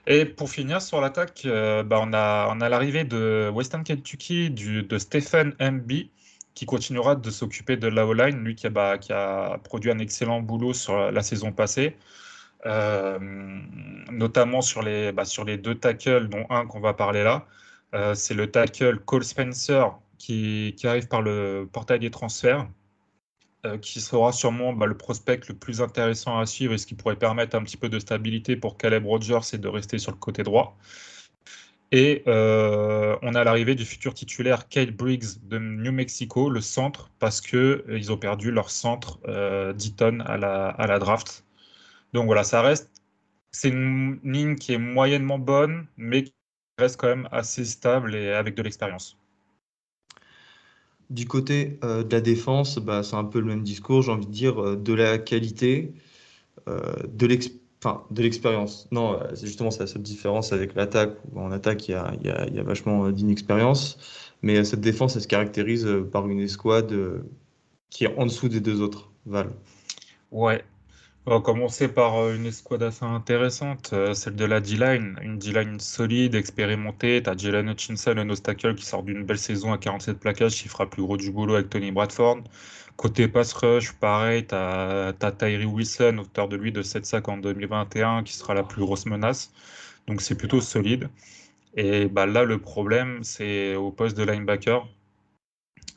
Et 0.08 0.26
pour 0.26 0.50
finir 0.50 0.82
sur 0.82 1.02
l'attaque, 1.02 1.44
euh, 1.46 1.84
bah, 1.84 2.00
on 2.02 2.14
a, 2.14 2.48
on 2.52 2.62
a 2.62 2.70
l'arrivée 2.70 3.04
de 3.04 3.50
Western 3.54 3.84
Kentucky 3.84 4.50
de 4.52 4.98
Stephen 4.98 5.56
MB 5.60 5.92
qui 6.54 6.66
continuera 6.66 7.16
de 7.16 7.30
s'occuper 7.32 7.78
de 7.78 7.88
la 7.88 8.06
O-line, 8.08 8.38
lui 8.44 8.56
qui 8.56 8.68
a, 8.68 8.70
bah, 8.70 8.98
qui 8.98 9.14
a, 9.14 9.58
produit 9.64 9.92
un 9.92 10.00
excellent 10.00 10.42
boulot 10.42 10.74
sur 10.74 11.12
la 11.12 11.22
saison 11.24 11.52
passée, 11.52 11.98
euh, 12.66 13.20
notamment 14.12 14.62
sur 14.62 14.82
les, 14.82 15.12
bah, 15.12 15.26
sur 15.26 15.44
les 15.44 15.58
deux 15.58 15.76
tackles, 15.76 16.30
dont 16.30 16.46
un 16.50 16.66
qu'on 16.68 16.80
va 16.80 16.94
parler 16.94 17.24
là. 17.24 17.46
C'est 18.14 18.34
le 18.34 18.52
tackle 18.52 19.00
Cole 19.00 19.24
Spencer 19.24 19.86
qui, 20.18 20.76
qui, 20.78 20.88
arrive 20.88 21.08
par 21.08 21.22
le 21.22 21.68
portail 21.72 22.00
des 22.00 22.12
transferts. 22.12 22.68
Euh, 23.66 23.78
qui 23.80 24.00
sera 24.00 24.32
sûrement 24.32 24.74
bah, 24.74 24.86
le 24.86 24.96
prospect 24.96 25.40
le 25.50 25.56
plus 25.56 25.82
intéressant 25.82 26.38
à 26.38 26.46
suivre 26.46 26.74
et 26.74 26.78
ce 26.78 26.86
qui 26.86 26.94
pourrait 26.94 27.16
permettre 27.16 27.56
un 27.56 27.64
petit 27.64 27.78
peu 27.78 27.90
de 27.90 27.98
stabilité 28.00 28.56
pour 28.56 28.78
Caleb 28.78 29.06
Rogers 29.06 29.40
et 29.54 29.58
de 29.58 29.68
rester 29.68 29.98
sur 29.98 30.12
le 30.12 30.18
côté 30.18 30.44
droit. 30.44 30.78
Et 31.92 32.24
euh, 32.28 33.16
on 33.22 33.34
a 33.36 33.44
l'arrivée 33.44 33.74
du 33.76 33.86
futur 33.86 34.14
titulaire 34.14 34.68
Kate 34.70 34.92
Briggs 34.92 35.40
de 35.44 35.58
New 35.58 35.92
Mexico, 35.92 36.50
le 36.50 36.62
centre, 36.62 37.10
parce 37.20 37.42
qu'ils 37.42 37.58
euh, 37.60 38.12
ont 38.12 38.18
perdu 38.18 38.52
leur 38.52 38.70
centre 38.70 39.20
d'Eton 39.74 40.20
à 40.26 40.38
la, 40.38 40.68
à 40.68 40.88
la 40.88 41.00
draft. 41.00 41.44
Donc 42.14 42.26
voilà, 42.26 42.44
ça 42.44 42.62
reste. 42.62 42.92
C'est 43.52 43.70
une 43.70 44.20
ligne 44.24 44.56
qui 44.56 44.74
est 44.74 44.78
moyennement 44.78 45.40
bonne, 45.40 45.88
mais 45.98 46.24
qui 46.24 46.34
reste 46.80 46.98
quand 46.98 47.08
même 47.08 47.30
assez 47.32 47.66
stable 47.66 48.16
et 48.16 48.32
avec 48.32 48.56
de 48.56 48.62
l'expérience. 48.64 49.18
Du 51.10 51.28
côté 51.28 51.80
euh, 51.84 52.04
de 52.04 52.12
la 52.12 52.22
défense, 52.22 52.80
bah, 52.80 53.04
c'est 53.04 53.16
un 53.16 53.24
peu 53.26 53.40
le 53.40 53.46
même 53.46 53.64
discours, 53.64 54.02
j'ai 54.02 54.12
envie 54.12 54.26
de 54.26 54.32
dire, 54.32 54.62
euh, 54.62 54.76
de 54.76 54.94
la 54.94 55.18
qualité, 55.18 55.94
euh, 56.68 56.94
de 57.08 57.28
l'expérience. 58.22 58.88
Non, 58.92 59.20
c'est 59.36 59.46
justement 59.46 59.70
la 59.80 59.86
seule 59.86 60.02
différence 60.02 60.52
avec 60.52 60.74
l'attaque. 60.74 61.16
En 61.36 61.52
attaque, 61.52 61.88
il 61.88 61.92
y 61.92 61.94
a, 61.94 62.14
y 62.24 62.30
a, 62.30 62.50
y 62.50 62.60
a 62.60 62.64
vachement 62.64 63.10
d'inexpérience. 63.12 63.98
Mais 64.42 64.64
cette 64.64 64.82
défense, 64.82 65.16
elle 65.16 65.22
se 65.22 65.28
caractérise 65.28 65.88
par 66.12 66.28
une 66.28 66.40
escouade 66.40 66.94
qui 67.90 68.06
est 68.06 68.18
en 68.18 68.26
dessous 68.26 68.50
des 68.50 68.60
deux 68.60 68.82
autres, 68.82 69.12
Val. 69.26 69.52
Ouais, 70.32 70.64
on 71.28 71.32
va 71.32 71.42
commencer 71.42 71.88
par 71.88 72.18
euh, 72.18 72.36
une 72.36 72.46
escouade 72.46 72.84
assez 72.84 73.04
intéressante, 73.04 73.92
euh, 73.94 74.14
celle 74.14 74.36
de 74.36 74.46
la 74.46 74.62
D-line. 74.62 75.18
Une 75.24 75.40
D-line 75.40 75.80
solide, 75.80 76.36
expérimentée. 76.36 77.24
Tu 77.24 77.30
as 77.30 77.36
Jalen 77.36 77.70
Hutchinson, 77.70 78.16
un 78.18 78.30
obstacle 78.30 78.76
qui 78.76 78.86
sort 78.86 79.02
d'une 79.02 79.24
belle 79.24 79.40
saison 79.40 79.74
à 79.74 79.80
47 79.80 80.20
plaquages, 80.20 80.62
qui 80.62 80.68
fera 80.68 80.88
plus 80.88 81.02
gros 81.02 81.18
du 81.18 81.32
boulot 81.32 81.56
avec 81.56 81.70
Tony 81.72 81.92
Bradford. 81.92 82.44
Côté 82.96 83.28
pass 83.28 83.54
rush, 83.54 83.94
pareil, 83.94 84.46
tu 84.46 84.54
as, 84.56 85.14
Tyree 85.40 85.66
Wilson, 85.66 86.20
auteur 86.20 86.48
de 86.48 86.58
lui 86.58 86.72
de 86.72 86.82
7 86.84 87.06
sacs 87.06 87.28
en 87.28 87.38
2021, 87.38 88.24
qui 88.24 88.34
sera 88.34 88.54
la 88.54 88.64
plus 88.64 88.82
grosse 88.82 89.06
menace. 89.08 89.52
Donc 90.08 90.22
c'est 90.22 90.36
plutôt 90.36 90.62
solide. 90.62 91.10
Et 91.76 92.06
bah, 92.08 92.28
là, 92.28 92.44
le 92.44 92.60
problème, 92.60 93.24
c'est 93.24 93.76
au 93.76 93.92
poste 93.92 94.16
de 94.16 94.24
linebacker. 94.24 94.88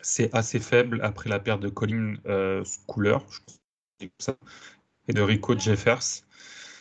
C'est 0.00 0.35
assez 0.35 0.58
faible 0.58 1.00
après 1.02 1.28
la 1.28 1.38
perte 1.38 1.61
de 1.61 1.68
Colin 1.68 2.14
euh, 2.26 2.64
et 5.08 5.12
de 5.12 5.22
Rico 5.22 5.58
Jeffers. 5.58 6.22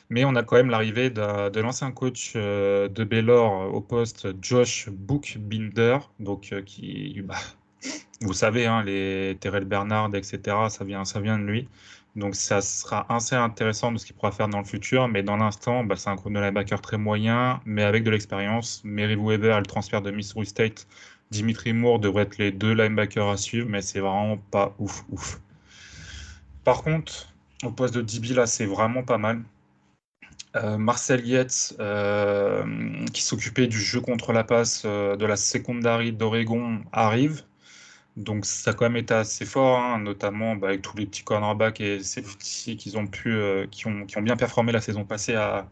Mais 0.09 0.23
on 0.23 0.35
a 0.35 0.43
quand 0.43 0.55
même 0.55 0.69
l'arrivée 0.69 1.09
de, 1.09 1.59
l'ancien 1.59 1.91
coach 1.91 2.33
euh, 2.35 2.87
de 2.87 3.03
Baylor 3.03 3.73
au 3.73 3.81
poste, 3.81 4.27
Josh 4.41 4.89
Bookbinder, 4.89 5.97
donc 6.19 6.49
euh, 6.53 6.61
qui, 6.61 7.21
bah, 7.25 7.35
vous 8.21 8.33
savez, 8.33 8.65
hein, 8.65 8.83
les 8.83 9.37
Terrell 9.39 9.65
Bernard, 9.65 10.13
etc., 10.15 10.39
ça 10.69 10.85
vient, 10.85 11.03
ça 11.03 11.19
vient 11.19 11.37
de 11.37 11.43
lui. 11.43 11.67
Donc 12.15 12.35
ça 12.35 12.61
sera 12.61 13.05
assez 13.13 13.35
intéressant 13.35 13.91
de 13.91 13.97
ce 13.99 14.05
qu'il 14.05 14.15
pourra 14.15 14.31
faire 14.31 14.47
dans 14.47 14.57
le 14.59 14.65
futur, 14.65 15.07
mais 15.07 15.21
dans 15.23 15.37
l'instant, 15.37 15.83
bah, 15.83 15.95
c'est 15.97 16.09
un 16.09 16.15
de 16.15 16.39
linebacker 16.39 16.81
très 16.81 16.97
moyen, 16.97 17.61
mais 17.65 17.83
avec 17.83 18.03
de 18.03 18.09
l'expérience. 18.09 18.81
Mary 18.83 19.15
Weber, 19.15 19.59
le 19.59 19.65
transfert 19.65 20.01
de 20.01 20.09
Missouri 20.09 20.47
State, 20.47 20.87
Dimitri 21.31 21.73
Moore 21.73 21.99
devraient 21.99 22.23
être 22.23 22.37
les 22.37 22.51
deux 22.51 22.73
linebackers 22.73 23.27
à 23.29 23.37
suivre, 23.37 23.67
mais 23.69 23.81
c'est 23.81 23.99
vraiment 23.99 24.37
pas 24.37 24.73
ouf, 24.79 25.03
ouf. 25.11 25.39
Par 26.63 26.81
contre, 26.81 27.33
au 27.63 27.71
poste 27.71 27.93
de 27.95 28.01
DB, 28.01 28.33
là, 28.33 28.45
c'est 28.45 28.65
vraiment 28.65 29.03
pas 29.03 29.17
mal. 29.17 29.43
Euh, 30.55 30.77
Marcel 30.77 31.25
Yates, 31.27 31.75
euh, 31.79 33.05
qui 33.13 33.21
s'occupait 33.21 33.67
du 33.67 33.79
jeu 33.79 34.01
contre 34.01 34.33
la 34.33 34.43
passe 34.43 34.83
euh, 34.85 35.15
de 35.15 35.25
la 35.25 35.35
secondary 35.35 36.13
d'Oregon, 36.13 36.81
arrive. 36.91 37.43
Donc 38.15 38.45
ça 38.45 38.71
a 38.71 38.73
quand 38.73 38.85
même 38.85 38.97
été 38.97 39.13
assez 39.13 39.45
fort, 39.45 39.79
hein, 39.79 39.99
notamment 39.99 40.55
bah, 40.55 40.69
avec 40.69 40.81
tous 40.81 40.97
les 40.97 41.05
petits 41.05 41.23
cornerbacks 41.23 41.81
et 41.81 42.01
safety 42.01 42.77
qu'ils 42.77 42.97
ont 42.97 43.05
pu, 43.05 43.39
ont, 43.85 44.05
qui 44.05 44.17
ont 44.17 44.21
bien 44.21 44.35
performé 44.35 44.71
la 44.71 44.81
saison 44.81 45.05
passée 45.05 45.35
à, 45.35 45.67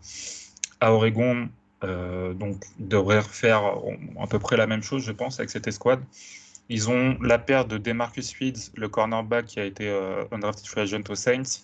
Oregon. 0.81 1.49
donc 1.81 2.63
ils 2.79 2.87
devraient 2.87 3.19
refaire 3.19 3.63
à 4.19 4.27
peu 4.27 4.37
près 4.37 4.57
la 4.57 4.67
même 4.67 4.83
chose, 4.83 5.03
je 5.03 5.11
pense, 5.11 5.39
avec 5.39 5.49
cette 5.49 5.67
escouade. 5.67 6.03
Ils 6.69 6.89
ont 6.89 7.17
la 7.21 7.39
paire 7.39 7.65
de 7.65 7.79
Demarcus 7.79 8.39
Weeds, 8.39 8.71
le 8.75 8.87
cornerback 8.89 9.45
qui 9.45 9.59
a 9.59 9.65
été 9.65 9.89
undrafted 10.31 10.67
free 10.67 10.81
agent 10.81 11.01
aux 11.09 11.15
Saints, 11.15 11.63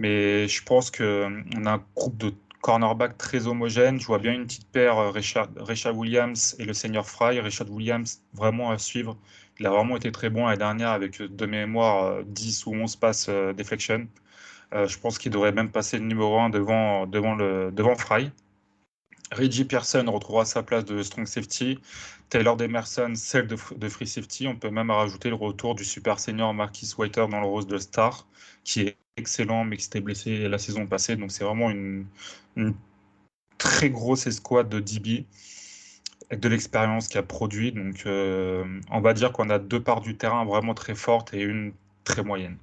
mais 0.00 0.48
je 0.48 0.62
pense 0.64 0.90
qu'on 0.90 1.04
euh, 1.04 1.64
a 1.66 1.74
un 1.74 1.84
groupe 1.94 2.16
de 2.16 2.32
cornerbacks 2.62 3.18
très 3.18 3.46
homogène. 3.46 4.00
Je 4.00 4.06
vois 4.06 4.18
bien 4.18 4.32
une 4.32 4.46
petite 4.46 4.66
paire, 4.68 4.98
euh, 4.98 5.10
Richard, 5.10 5.50
Williams 5.94 6.56
et 6.58 6.64
le 6.64 6.72
senior 6.72 7.06
Fry. 7.06 7.38
Richard 7.38 7.70
Williams, 7.70 8.22
vraiment 8.32 8.70
à 8.70 8.78
suivre. 8.78 9.18
Il 9.58 9.66
a 9.66 9.70
vraiment 9.70 9.96
été 9.98 10.10
très 10.10 10.30
bon 10.30 10.46
l'année 10.46 10.58
dernière 10.58 10.90
avec, 10.90 11.20
de 11.20 11.46
mémoire, 11.46 12.24
10 12.24 12.66
euh, 12.66 12.70
ou 12.70 12.74
11 12.76 12.96
passes 12.96 13.28
deflection. 13.56 14.08
je 14.72 14.98
pense 14.98 15.18
qu'il 15.18 15.32
devrait 15.32 15.52
même 15.52 15.70
passer 15.70 15.98
le 15.98 16.06
numéro 16.06 16.38
1 16.38 16.48
devant, 16.50 17.06
devant, 17.06 17.34
le, 17.34 17.70
devant 17.70 17.94
Fry. 17.94 18.32
Reggie 19.32 19.64
Pearson 19.66 20.04
retrouvera 20.08 20.44
sa 20.46 20.62
place 20.62 20.84
de 20.86 21.02
strong 21.02 21.26
safety. 21.26 21.78
Taylor 22.30 22.56
Demerson, 22.56 23.12
celle 23.16 23.46
de, 23.48 23.56
de, 23.76 23.88
free 23.88 24.06
safety. 24.06 24.48
On 24.48 24.56
peut 24.56 24.70
même 24.70 24.90
rajouter 24.90 25.28
le 25.28 25.34
retour 25.34 25.74
du 25.74 25.84
super 25.84 26.18
senior 26.18 26.54
Marquis 26.54 26.90
Whiter 26.96 27.26
dans 27.30 27.40
le 27.40 27.46
rose 27.46 27.66
de 27.66 27.78
star, 27.78 28.26
qui 28.64 28.82
est 28.82 28.96
excellent, 29.16 29.64
mais 29.64 29.76
qui 29.76 29.84
s'était 29.84 30.00
blessé 30.00 30.48
la 30.48 30.58
saison 30.58 30.86
passée. 30.86 31.16
Donc 31.16 31.30
c'est 31.30 31.44
vraiment 31.44 31.70
une, 31.70 32.06
très 33.58 33.90
grosse 33.90 34.26
escouade 34.26 34.68
de 34.70 34.80
DB 34.80 35.26
avec 36.30 36.40
de 36.40 36.48
l'expérience 36.48 37.08
qui 37.08 37.18
a 37.18 37.22
produit. 37.22 37.72
Donc 37.72 38.04
euh, 38.06 38.64
on 38.90 39.00
va 39.00 39.12
dire 39.12 39.32
qu'on 39.32 39.50
a 39.50 39.58
deux 39.58 39.82
parts 39.82 40.00
du 40.00 40.16
terrain 40.16 40.44
vraiment 40.44 40.74
très 40.74 40.94
fortes 40.94 41.34
et 41.34 41.42
une 41.42 41.72
très 42.04 42.22
moyenne. 42.22 42.56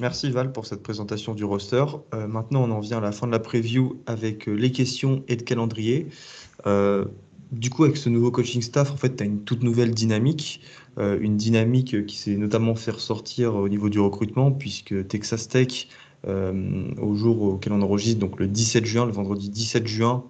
Merci 0.00 0.30
Val 0.30 0.50
pour 0.50 0.66
cette 0.66 0.82
présentation 0.82 1.34
du 1.34 1.44
roster. 1.44 1.84
Euh, 2.14 2.26
maintenant, 2.26 2.62
on 2.62 2.70
en 2.70 2.80
vient 2.80 2.98
à 2.98 3.02
la 3.02 3.12
fin 3.12 3.26
de 3.26 3.32
la 3.32 3.38
preview 3.38 4.02
avec 4.06 4.48
euh, 4.48 4.52
les 4.52 4.72
questions 4.72 5.22
et 5.28 5.36
le 5.36 5.42
calendrier. 5.42 6.08
Du 7.52 7.70
coup, 7.70 7.84
avec 7.84 7.96
ce 7.96 8.08
nouveau 8.08 8.30
coaching 8.30 8.62
staff, 8.62 8.92
en 8.92 8.96
fait, 8.96 9.16
tu 9.16 9.22
as 9.22 9.26
une 9.26 9.42
toute 9.42 9.62
nouvelle 9.62 9.92
dynamique. 9.92 10.60
Euh, 10.98 11.18
une 11.20 11.36
dynamique 11.36 12.06
qui 12.06 12.16
s'est 12.16 12.36
notamment 12.36 12.74
fait 12.74 12.92
ressortir 12.92 13.54
au 13.56 13.68
niveau 13.68 13.88
du 13.88 13.98
recrutement, 13.98 14.52
puisque 14.52 15.06
Texas 15.08 15.48
Tech, 15.48 15.88
euh, 16.28 16.92
au 17.00 17.14
jour 17.14 17.42
auquel 17.42 17.72
on 17.72 17.82
enregistre, 17.82 18.20
donc 18.20 18.38
le 18.38 18.46
17 18.46 18.84
juin, 18.84 19.06
le 19.06 19.12
vendredi 19.12 19.48
17 19.50 19.86
juin, 19.86 20.24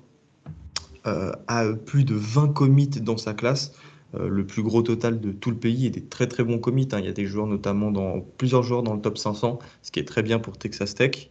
euh, 1.06 1.32
a 1.46 1.72
plus 1.72 2.04
de 2.04 2.14
20 2.14 2.48
commits 2.48 2.88
dans 2.88 3.16
sa 3.16 3.34
classe. 3.34 3.72
le 4.12 4.44
plus 4.44 4.64
gros 4.64 4.82
total 4.82 5.20
de 5.20 5.30
tout 5.30 5.50
le 5.50 5.56
pays 5.56 5.86
et 5.86 5.90
des 5.90 6.02
très 6.02 6.26
très 6.26 6.42
bons 6.42 6.58
commits. 6.58 6.88
Hein. 6.90 6.98
Il 6.98 7.04
y 7.04 7.08
a 7.08 7.12
des 7.12 7.26
joueurs 7.26 7.46
notamment 7.46 7.92
dans 7.92 8.20
plusieurs 8.38 8.64
joueurs 8.64 8.82
dans 8.82 8.94
le 8.94 9.00
top 9.00 9.16
500, 9.16 9.60
ce 9.82 9.92
qui 9.92 10.00
est 10.00 10.04
très 10.04 10.24
bien 10.24 10.40
pour 10.40 10.58
Texas 10.58 10.96
Tech. 10.96 11.30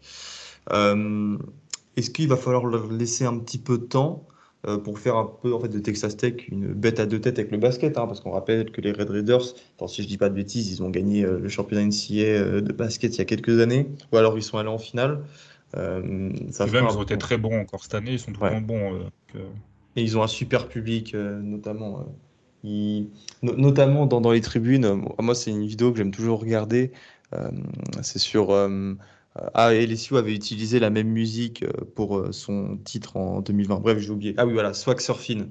Est-ce 0.72 2.10
qu'il 2.10 2.30
va 2.30 2.38
falloir 2.38 2.66
leur 2.66 2.90
laisser 2.90 3.26
un 3.26 3.38
petit 3.38 3.58
peu 3.58 3.78
de 3.78 3.84
temps? 3.84 4.26
Euh, 4.68 4.78
pour 4.78 5.00
faire 5.00 5.16
un 5.16 5.26
peu 5.42 5.54
en 5.54 5.60
fait, 5.62 5.70
de 5.70 5.80
Texas 5.80 6.18
Tech 6.18 6.50
une 6.50 6.74
bête 6.74 7.00
à 7.00 7.06
deux 7.06 7.22
têtes 7.22 7.40
avec 7.40 7.50
le 7.50 7.58
basket, 7.58 7.98
hein, 7.98 8.06
parce 8.08 8.20
qu'on 8.20 8.32
rappelle 8.32 8.72
que 8.72 8.82
les 8.82 8.92
Red 8.92 9.10
Raiders, 9.10 9.56
si 9.88 10.04
je 10.04 10.08
dis 10.08 10.18
pas 10.18 10.28
de 10.28 10.36
bêtises, 10.36 10.70
ils 10.70 10.84
ont 10.84 10.90
gagné 10.90 11.24
euh, 11.24 11.40
le 11.40 11.48
championnat 11.48 11.86
NCAA 11.86 12.24
euh, 12.24 12.60
de 12.60 12.74
basket 12.74 13.16
il 13.16 13.20
y 13.20 13.22
a 13.22 13.26
quelques 13.26 13.62
années, 13.62 13.88
ou 14.12 14.18
alors 14.18 14.38
ils 14.38 14.44
sont 14.44 14.58
allés 14.58 14.68
en 14.68 14.78
finale. 14.78 15.22
ça 15.74 16.66
même, 16.66 16.88
ils 16.90 16.98
ont 16.98 17.04
été 17.04 17.18
très 17.18 17.38
bons 17.38 17.58
encore 17.58 17.84
cette 17.84 17.94
année, 17.96 18.12
ils 18.12 18.20
sont 18.20 18.34
vraiment 18.34 18.60
bons. 18.60 19.00
Et 19.96 20.04
ils 20.04 20.18
ont 20.18 20.24
un 20.24 20.28
super 20.28 20.68
public, 20.68 21.16
notamment. 21.16 22.06
notamment 23.42 24.08
dans, 24.08 24.20
dans, 24.20 24.32
les 24.32 24.42
tribunes. 24.42 25.06
Moi, 25.20 25.36
c'est 25.36 25.52
une 25.52 25.66
vidéo 25.66 25.92
que 25.94 26.00
j'aime 26.00 26.12
toujours 26.12 26.42
regarder. 26.42 26.92
c'est 28.02 28.20
sur 28.20 28.52
ah, 29.36 29.74
et 29.74 29.86
LSU 29.86 30.18
avait 30.18 30.34
utilisé 30.34 30.80
la 30.80 30.90
même 30.90 31.08
musique 31.08 31.64
euh, 31.64 31.72
pour 31.96 32.18
euh, 32.18 32.32
son 32.32 32.78
titre 32.78 33.18
en 33.18 33.42
2020. 33.42 33.80
Bref, 33.80 34.00
j'ai 34.00 34.10
oublié. 34.10 34.34
Ah 34.38 34.46
oui, 34.46 34.54
voilà, 34.54 34.74
Swag 34.74 35.00
Surfing. 35.00 35.50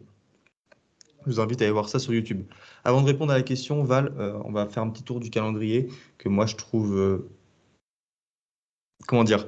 Je 1.27 1.33
vous 1.33 1.41
invite 1.41 1.61
à 1.63 1.65
aller 1.65 1.73
voir 1.73 1.89
ça 1.89 1.99
sur 1.99 2.13
YouTube. 2.13 2.45
Avant 2.85 3.03
de 3.03 3.07
répondre 3.07 3.33
à 3.33 3.37
la 3.37 3.43
question, 3.43 3.83
Val, 3.85 4.13
on 4.45 4.53
va 4.53 4.67
faire 4.67 4.83
un 4.83 4.89
petit 4.89 5.03
tour 5.03 5.21
du 5.21 5.31
calendrier 5.31 5.89
que 6.17 6.29
moi 6.29 6.47
je 6.47 6.57
trouve. 6.57 7.23
comment 9.07 9.25
dire? 9.25 9.47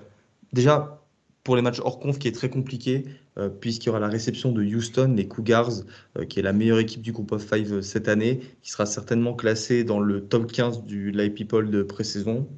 Déjà, 0.53 1.01
pour 1.45 1.57
les 1.57 1.63
matchs 1.63 1.81
hors 1.81 1.99
conf 1.99 2.19
qui 2.19 2.29
est 2.29 2.33
très 2.33 2.51
compliqué, 2.51 3.05
euh, 3.39 3.49
puisqu'il 3.49 3.87
y 3.87 3.91
aura 3.91 4.01
la 4.01 4.09
réception 4.09 4.53
de 4.53 4.63
Houston, 4.63 5.15
les 5.17 5.29
Cougars, 5.29 5.71
euh, 6.19 6.25
qui 6.25 6.39
est 6.41 6.43
la 6.43 6.53
meilleure 6.53 6.79
équipe 6.79 7.03
du 7.03 7.13
groupe 7.13 7.33
of 7.33 7.43
five 7.43 7.73
euh, 7.73 7.83
cette 7.83 8.09
année, 8.09 8.41
qui 8.63 8.71
sera 8.71 8.87
certainement 8.87 9.35
classée 9.35 9.85
dans 9.85 10.01
le 10.01 10.27
top 10.27 10.53
15 10.53 10.85
du 10.85 11.11
Live 11.11 11.33
People 11.33 11.71
de 11.71 11.83
pré-saison. 11.83 12.49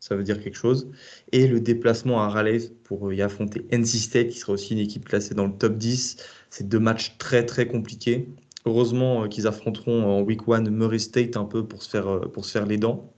Ça 0.00 0.16
veut 0.16 0.22
dire 0.22 0.40
quelque 0.40 0.56
chose. 0.56 0.90
Et 1.32 1.46
le 1.48 1.60
déplacement 1.60 2.22
à 2.22 2.28
Raleigh 2.28 2.70
pour 2.84 3.12
y 3.12 3.22
affronter 3.22 3.66
NC 3.72 3.86
State, 3.86 4.28
qui 4.28 4.38
sera 4.38 4.52
aussi 4.52 4.72
une 4.74 4.78
équipe 4.80 5.04
classée 5.04 5.34
dans 5.34 5.46
le 5.46 5.52
top 5.52 5.76
10. 5.76 6.16
C'est 6.50 6.68
deux 6.68 6.78
matchs 6.78 7.16
très 7.18 7.44
très 7.44 7.66
compliqués. 7.66 8.28
Heureusement 8.64 9.28
qu'ils 9.28 9.46
affronteront 9.46 10.04
en 10.04 10.22
week 10.22 10.40
1 10.46 10.70
Murray 10.70 10.98
State 10.98 11.36
un 11.36 11.44
peu 11.44 11.66
pour 11.66 11.82
se 11.82 11.90
faire, 11.90 12.20
pour 12.32 12.44
se 12.44 12.52
faire 12.52 12.66
les 12.66 12.76
dents. 12.76 13.12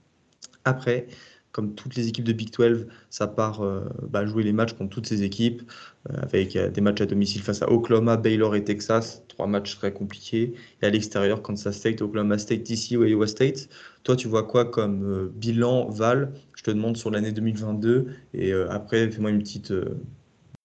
Après, 0.65 1.07
comme 1.51 1.75
toutes 1.75 1.95
les 1.95 2.07
équipes 2.07 2.23
de 2.23 2.33
Big 2.33 2.51
12, 2.51 2.87
ça 3.09 3.27
part 3.27 3.61
euh, 3.61 3.81
bah, 4.09 4.25
jouer 4.25 4.43
les 4.43 4.53
matchs 4.53 4.73
contre 4.73 4.89
toutes 4.89 5.07
ces 5.07 5.23
équipes, 5.23 5.61
euh, 6.09 6.17
avec 6.21 6.55
euh, 6.55 6.69
des 6.69 6.81
matchs 6.81 7.01
à 7.01 7.05
domicile 7.05 7.41
face 7.41 7.61
à 7.61 7.69
Oklahoma, 7.69 8.17
Baylor 8.17 8.55
et 8.55 8.63
Texas, 8.63 9.23
trois 9.27 9.47
matchs 9.47 9.75
très 9.77 9.91
compliqués, 9.91 10.53
et 10.81 10.85
à 10.85 10.89
l'extérieur, 10.89 11.41
Kansas 11.41 11.75
State, 11.75 12.01
Oklahoma 12.01 12.37
State, 12.37 12.63
TCU 12.63 13.05
et 13.05 13.11
Iowa 13.11 13.27
State. 13.27 13.67
Toi, 14.03 14.15
tu 14.15 14.27
vois 14.27 14.43
quoi 14.43 14.65
comme 14.65 15.29
bilan, 15.35 15.89
Val? 15.89 16.33
Je 16.55 16.63
te 16.63 16.71
demande 16.71 16.97
sur 16.97 17.11
l'année 17.11 17.31
2022, 17.31 18.07
et 18.33 18.53
après, 18.53 19.09
fais-moi 19.09 19.31
une 19.31 19.39
petite... 19.39 19.73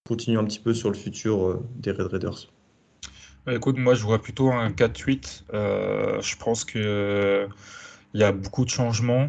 continue 0.09 0.39
un 0.39 0.45
petit 0.45 0.61
peu 0.61 0.73
sur 0.73 0.91
le 0.91 0.97
futur 0.97 1.61
des 1.77 1.91
Red 1.91 2.07
Raiders. 2.07 2.49
Bah, 3.45 3.55
écoute, 3.55 3.77
moi, 3.77 3.95
je 3.95 4.03
vois 4.05 4.23
plutôt 4.23 4.51
un 4.51 4.71
4-8. 4.71 5.45
je 5.53 6.37
pense 6.37 6.65
qu'il 6.65 6.81
il 8.15 8.21
y 8.21 8.25
a 8.25 8.33
beaucoup 8.33 8.65
de 8.65 8.71
changements. 8.71 9.29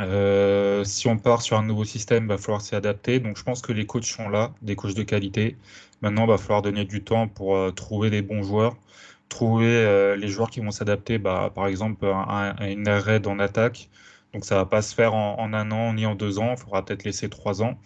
Euh, 0.00 0.84
si 0.84 1.08
on 1.08 1.16
part 1.18 1.42
sur 1.42 1.56
un 1.58 1.62
nouveau 1.62 1.84
système, 1.84 2.24
il 2.24 2.28
va 2.28 2.38
falloir 2.38 2.60
s'y 2.60 2.74
adapter. 2.74 3.20
Donc 3.20 3.36
je 3.38 3.42
pense 3.42 3.62
que 3.62 3.72
les 3.72 3.86
coachs 3.86 4.04
sont 4.04 4.28
là, 4.28 4.54
des 4.62 4.76
coachs 4.76 4.94
de 4.94 5.02
qualité. 5.02 5.56
Maintenant, 6.02 6.24
il 6.24 6.28
va 6.28 6.38
falloir 6.38 6.62
donner 6.62 6.84
du 6.84 7.02
temps 7.02 7.28
pour 7.28 7.56
euh, 7.56 7.70
trouver 7.70 8.10
des 8.10 8.22
bons 8.22 8.42
joueurs, 8.42 8.76
trouver 9.28 9.66
euh, 9.66 10.16
les 10.16 10.28
joueurs 10.28 10.50
qui 10.50 10.60
vont 10.60 10.70
s'adapter, 10.70 11.18
bah, 11.18 11.50
par 11.54 11.66
exemple, 11.66 12.06
à, 12.06 12.54
une 12.68 12.88
raid 12.88 13.26
en 13.26 13.38
attaque. 13.38 13.88
Donc 14.34 14.44
ça 14.44 14.56
va 14.56 14.66
pas 14.66 14.82
se 14.82 14.94
faire 14.94 15.14
en, 15.14 15.38
en 15.38 15.52
un 15.54 15.70
an 15.70 15.94
ni 15.94 16.04
en 16.06 16.14
deux 16.14 16.38
ans, 16.38 16.52
il 16.52 16.58
faudra 16.58 16.84
peut-être 16.84 17.04
laisser 17.04 17.28
trois 17.30 17.62
ans. 17.62 17.78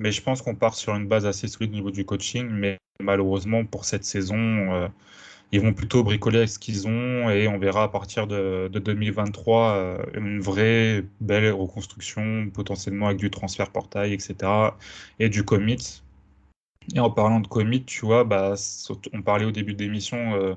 Mais 0.00 0.12
je 0.12 0.22
pense 0.22 0.42
qu'on 0.42 0.54
part 0.56 0.74
sur 0.74 0.94
une 0.94 1.06
base 1.08 1.26
assez 1.26 1.48
solide 1.48 1.72
au 1.72 1.74
niveau 1.76 1.90
du 1.90 2.04
coaching. 2.04 2.48
Mais 2.50 2.78
malheureusement, 3.00 3.64
pour 3.64 3.84
cette 3.84 4.04
saison, 4.04 4.90
ils 5.54 5.60
vont 5.60 5.72
plutôt 5.72 6.02
bricoler 6.02 6.48
ce 6.48 6.58
qu'ils 6.58 6.88
ont 6.88 7.30
et 7.30 7.46
on 7.46 7.58
verra 7.58 7.84
à 7.84 7.88
partir 7.88 8.26
de, 8.26 8.68
2023 8.74 9.70
euh, 9.76 9.98
une 10.14 10.40
vraie 10.40 11.04
belle 11.20 11.52
reconstruction, 11.52 12.50
potentiellement 12.52 13.06
avec 13.06 13.18
du 13.18 13.30
transfert 13.30 13.70
portail, 13.70 14.12
etc. 14.12 14.34
et 15.20 15.28
du 15.28 15.44
commit. 15.44 16.02
Et 16.96 16.98
en 16.98 17.08
parlant 17.08 17.38
de 17.38 17.46
commit, 17.46 17.84
tu 17.84 18.04
vois, 18.04 18.24
bah, 18.24 18.54
on 19.12 19.22
parlait 19.22 19.44
au 19.44 19.52
début 19.52 19.74
de 19.74 19.82
l'émission 19.84 20.34
euh, 20.34 20.54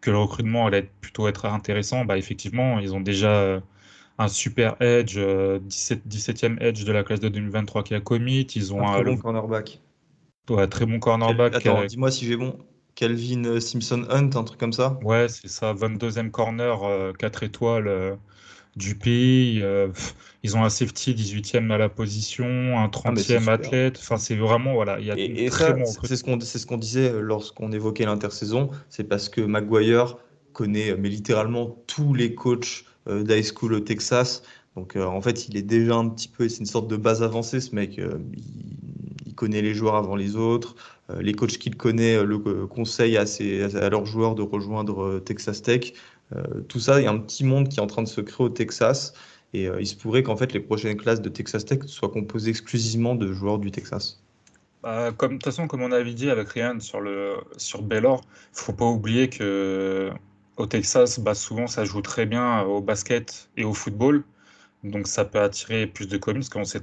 que 0.00 0.10
le 0.10 0.16
recrutement 0.16 0.66
allait 0.66 0.88
plutôt 1.02 1.28
être 1.28 1.44
intéressant. 1.44 2.06
Bah, 2.06 2.16
effectivement, 2.16 2.78
ils 2.78 2.94
ont 2.94 3.02
déjà 3.02 3.34
euh, 3.34 3.60
un 4.16 4.28
super 4.28 4.80
edge, 4.80 5.18
17, 5.18 6.06
17e 6.08 6.56
edge 6.62 6.84
de 6.84 6.92
la 6.92 7.04
classe 7.04 7.20
de 7.20 7.28
2023 7.28 7.82
qui 7.82 7.94
a 7.94 8.00
commit. 8.00 8.46
Ils 8.56 8.72
ont 8.72 8.80
un, 8.80 8.94
très 8.94 9.04
bon 9.04 9.18
cornerback. 9.18 9.82
Ouais, 10.48 10.66
très 10.68 10.86
bon 10.86 11.00
cornerback. 11.00 11.54
Attends, 11.56 11.84
dis-moi 11.84 12.10
si 12.10 12.24
j'ai 12.24 12.38
bon. 12.38 12.56
Calvin 12.96 13.60
Simpson 13.60 14.06
Hunt, 14.10 14.30
un 14.34 14.44
truc 14.44 14.58
comme 14.58 14.72
ça 14.72 14.98
Ouais, 15.04 15.28
c'est 15.28 15.48
ça, 15.48 15.74
22e 15.74 16.30
corner, 16.30 16.80
4 17.18 17.42
euh, 17.42 17.46
étoiles 17.46 17.88
euh, 17.88 18.16
du 18.74 18.94
pays. 18.96 19.60
Euh, 19.62 19.88
ils 20.42 20.56
ont 20.56 20.64
un 20.64 20.70
safety 20.70 21.14
18e 21.14 21.70
à 21.70 21.78
la 21.78 21.90
position, 21.90 22.46
un 22.46 22.88
30e 22.88 23.44
ah, 23.46 23.52
athlète. 23.52 23.98
Enfin, 23.98 24.16
c'est 24.16 24.34
vraiment, 24.34 24.72
voilà, 24.72 24.98
il 24.98 25.06
y 25.06 25.10
a 25.10 25.14
et, 25.18 25.48
très 25.50 25.74
C'est 26.04 26.16
ce 26.16 26.24
qu'on 26.24 26.40
ce 26.40 26.74
disait 26.76 27.12
lorsqu'on 27.20 27.70
évoquait 27.70 28.06
l'intersaison, 28.06 28.70
c'est 28.88 29.04
parce 29.04 29.28
que 29.28 29.42
Maguire 29.42 30.16
connaît 30.54 30.96
mais 30.96 31.10
littéralement 31.10 31.76
tous 31.86 32.14
les 32.14 32.34
coachs 32.34 32.86
d'high 33.06 33.44
school 33.44 33.74
au 33.74 33.80
Texas. 33.80 34.42
Donc 34.74 34.96
en 34.96 35.20
fait, 35.20 35.48
il 35.48 35.56
est 35.58 35.62
déjà 35.62 35.96
un 35.96 36.08
petit 36.08 36.28
peu, 36.28 36.48
c'est 36.48 36.60
une 36.60 36.66
sorte 36.66 36.88
de 36.88 36.96
base 36.96 37.22
avancée, 37.22 37.60
ce 37.60 37.74
mec. 37.74 38.00
il 39.26 39.34
connaît 39.34 39.60
les 39.60 39.74
joueurs 39.74 39.96
avant 39.96 40.16
les 40.16 40.34
autres. 40.34 40.76
Euh, 41.10 41.22
les 41.22 41.34
coachs 41.34 41.58
qu'il 41.58 41.76
connaît 41.76 42.16
euh, 42.16 42.24
le 42.24 42.42
euh, 42.46 42.66
conseillent 42.66 43.16
à, 43.16 43.26
ses, 43.26 43.76
à 43.76 43.88
leurs 43.88 44.06
joueurs 44.06 44.34
de 44.34 44.42
rejoindre 44.42 45.20
Texas 45.20 45.62
Tech. 45.62 45.92
tout 46.68 46.80
ça, 46.80 47.00
il 47.00 47.04
y 47.04 47.06
a 47.06 47.10
un 47.10 47.18
petit 47.18 47.44
monde 47.44 47.68
qui 47.68 47.78
est 47.78 47.82
en 47.82 47.86
train 47.86 48.02
de 48.02 48.08
se 48.08 48.20
créer 48.20 48.46
au 48.46 48.50
Texas. 48.50 49.14
Et 49.54 49.68
il 49.78 49.86
se 49.86 49.94
pourrait 49.94 50.22
qu'en 50.22 50.36
fait 50.36 50.52
les 50.52 50.60
prochaines 50.60 50.96
classes 50.96 51.22
de 51.22 51.28
Texas 51.28 51.64
Tech 51.64 51.84
soient 51.86 52.10
composées 52.10 52.50
exclusivement 52.50 53.14
de 53.14 53.32
joueurs 53.32 53.58
du 53.58 53.70
Texas. 53.70 54.20
Bah, 54.82 55.12
comme, 55.16 55.32
de 55.32 55.34
toute 55.36 55.44
façon, 55.44 55.68
comme 55.68 55.82
on 55.82 55.92
avait 55.92 56.12
dit 56.12 56.28
avec 56.28 56.48
Ryan 56.48 56.78
sur, 56.80 57.00
le, 57.00 57.36
sur 57.56 57.82
Baylor, 57.82 58.20
il 58.24 58.56
ne 58.56 58.58
faut 58.58 58.72
pas 58.72 58.86
oublier 58.86 59.30
que 59.30 60.10
au 60.56 60.66
Texas, 60.66 61.20
bah, 61.20 61.34
souvent 61.34 61.68
ça 61.68 61.84
joue 61.84 62.02
très 62.02 62.26
bien 62.26 62.62
au 62.62 62.80
basket 62.80 63.48
et 63.56 63.64
au 63.64 63.72
football. 63.72 64.24
Donc 64.82 65.06
ça 65.06 65.24
peut 65.24 65.40
attirer 65.40 65.86
plus 65.86 66.08
de 66.08 66.18
communes 66.18 66.42
parce 66.42 66.50
qu'on 66.50 66.64
sait 66.64 66.82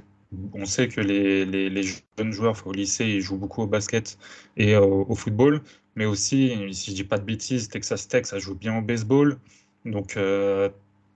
on 0.52 0.64
sait 0.64 0.88
que 0.88 1.00
les, 1.00 1.82
jeunes 2.18 2.32
joueurs 2.32 2.56
au 2.66 2.72
lycée 2.72 3.06
ils 3.06 3.20
jouent 3.20 3.36
beaucoup 3.36 3.62
au 3.62 3.66
basket 3.66 4.18
et 4.56 4.76
au, 4.76 5.14
football, 5.14 5.62
mais 5.96 6.04
aussi, 6.04 6.56
si 6.72 6.90
je 6.90 6.96
dis 6.96 7.04
pas 7.04 7.18
de 7.18 7.24
bêtises, 7.24 7.68
Texas 7.68 8.08
Tech, 8.08 8.26
ça 8.26 8.38
joue 8.38 8.54
bien 8.54 8.78
au 8.78 8.82
baseball. 8.82 9.38
Donc, 9.84 10.16
euh, 10.16 10.68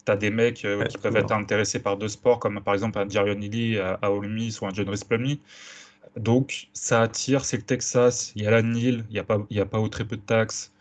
tu 0.04 0.12
as 0.12 0.16
des 0.16 0.30
mecs 0.30 0.64
euh, 0.64 0.84
qui 0.84 0.98
peuvent 0.98 1.16
être 1.16 1.32
intéressés 1.32 1.80
par 1.80 1.96
deux 1.96 2.08
sports, 2.08 2.38
comme 2.38 2.60
par 2.60 2.74
exemple 2.74 2.98
un 2.98 3.08
Jarion 3.08 3.40
Ely 3.40 3.78
à, 3.78 3.94
à 4.02 4.10
Ole 4.10 4.28
Miss 4.28 4.60
ou 4.60 4.66
un 4.66 4.74
John 4.74 4.88
Plumlee. 5.08 5.40
Donc, 6.16 6.68
ça 6.72 7.02
attire, 7.02 7.44
c'est 7.44 7.56
le 7.56 7.62
Texas, 7.62 8.32
il 8.36 8.42
y 8.42 8.46
a 8.46 8.50
la 8.50 8.62
Nile, 8.62 9.04
il 9.10 9.12
n'y 9.14 9.18
a, 9.18 9.24
pas, 9.24 9.38
a 9.38 9.64
pas 9.64 9.80
ou 9.80 9.88
très 9.88 10.04
peu 10.04 10.16
de 10.16 10.22
taxes. 10.22 10.72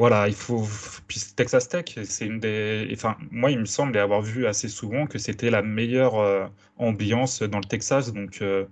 Voilà, 0.00 0.28
il 0.28 0.34
faut. 0.34 0.66
Puis 1.08 1.20
Texas 1.36 1.68
Tech, 1.68 1.84
c'est 2.04 2.24
une 2.24 2.40
des. 2.40 2.88
Enfin, 2.94 3.18
moi, 3.30 3.50
il 3.50 3.58
me 3.58 3.66
semble 3.66 3.98
avoir 3.98 4.22
vu 4.22 4.46
assez 4.46 4.68
souvent 4.68 5.06
que 5.06 5.18
c'était 5.18 5.50
la 5.50 5.60
meilleure 5.60 6.18
euh, 6.18 6.46
ambiance 6.78 7.42
dans 7.42 7.58
le 7.58 7.66
Texas. 7.66 8.10
Donc, 8.10 8.40
euh, 8.40 8.64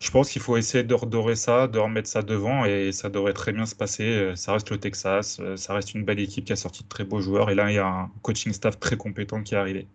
je 0.00 0.10
pense 0.10 0.30
qu'il 0.30 0.40
faut 0.42 0.56
essayer 0.56 0.82
de 0.84 0.94
redorer 0.94 1.36
ça, 1.36 1.68
de 1.68 1.78
remettre 1.78 2.08
ça 2.08 2.22
devant 2.22 2.64
et 2.64 2.92
ça 2.92 3.10
devrait 3.10 3.34
très 3.34 3.52
bien 3.52 3.66
se 3.66 3.74
passer. 3.74 4.04
Euh, 4.04 4.36
ça 4.36 4.54
reste 4.54 4.70
le 4.70 4.78
Texas, 4.78 5.40
ça 5.56 5.74
reste 5.74 5.94
une 5.94 6.04
belle 6.04 6.20
équipe 6.20 6.46
qui 6.46 6.54
a 6.54 6.56
sorti 6.56 6.82
de 6.84 6.88
très 6.88 7.04
beaux 7.04 7.20
joueurs 7.20 7.50
et 7.50 7.54
là, 7.54 7.70
il 7.70 7.74
y 7.74 7.78
a 7.78 7.86
un 7.86 8.10
coaching 8.22 8.52
staff 8.54 8.80
très 8.80 8.96
compétent 8.96 9.42
qui 9.42 9.54
est 9.54 9.58
arrivé. 9.58 9.86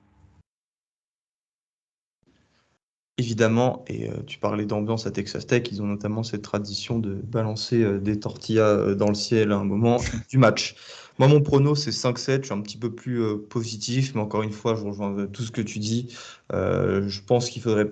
Évidemment, 3.19 3.83
et 3.87 4.09
euh, 4.09 4.13
tu 4.25 4.39
parlais 4.39 4.65
d'ambiance 4.65 5.05
à 5.05 5.11
Texas 5.11 5.45
Tech, 5.45 5.63
ils 5.73 5.81
ont 5.81 5.85
notamment 5.85 6.23
cette 6.23 6.41
tradition 6.41 6.99
de 6.99 7.15
balancer 7.15 7.83
euh, 7.83 7.99
des 7.99 8.17
tortillas 8.17 8.63
euh, 8.63 8.95
dans 8.95 9.09
le 9.09 9.13
ciel 9.13 9.51
à 9.51 9.57
un 9.57 9.65
moment 9.65 9.97
du 10.29 10.37
match. 10.37 10.77
Moi, 11.19 11.27
mon 11.27 11.41
prono, 11.41 11.75
c'est 11.75 11.91
5-7. 11.91 12.37
Je 12.39 12.45
suis 12.45 12.53
un 12.53 12.61
petit 12.61 12.77
peu 12.77 12.95
plus 12.95 13.21
positif, 13.49 14.15
mais 14.15 14.21
encore 14.21 14.41
une 14.41 14.53
fois, 14.53 14.75
je 14.75 14.85
rejoins 14.85 15.27
tout 15.27 15.43
ce 15.43 15.51
que 15.51 15.59
tu 15.59 15.79
dis. 15.79 16.15
je 16.49 17.21
pense 17.27 17.49
qu'il 17.49 17.61
faudrait 17.61 17.91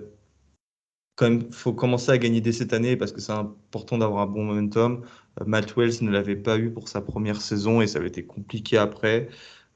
quand 1.16 1.28
même 1.28 1.52
faut 1.52 1.74
commencer 1.74 2.10
à 2.10 2.16
gagner 2.16 2.40
dès 2.40 2.52
cette 2.52 2.72
année 2.72 2.96
parce 2.96 3.12
que 3.12 3.20
c'est 3.20 3.32
important 3.32 3.98
d'avoir 3.98 4.22
un 4.22 4.26
bon 4.26 4.44
momentum. 4.44 5.02
Matt 5.44 5.76
Wells 5.76 6.02
ne 6.02 6.10
l'avait 6.10 6.36
pas 6.36 6.56
eu 6.56 6.70
pour 6.70 6.88
sa 6.88 7.02
première 7.02 7.42
saison 7.42 7.82
et 7.82 7.86
ça 7.86 7.98
avait 7.98 8.08
été 8.08 8.24
compliqué 8.24 8.78
après. 8.78 9.28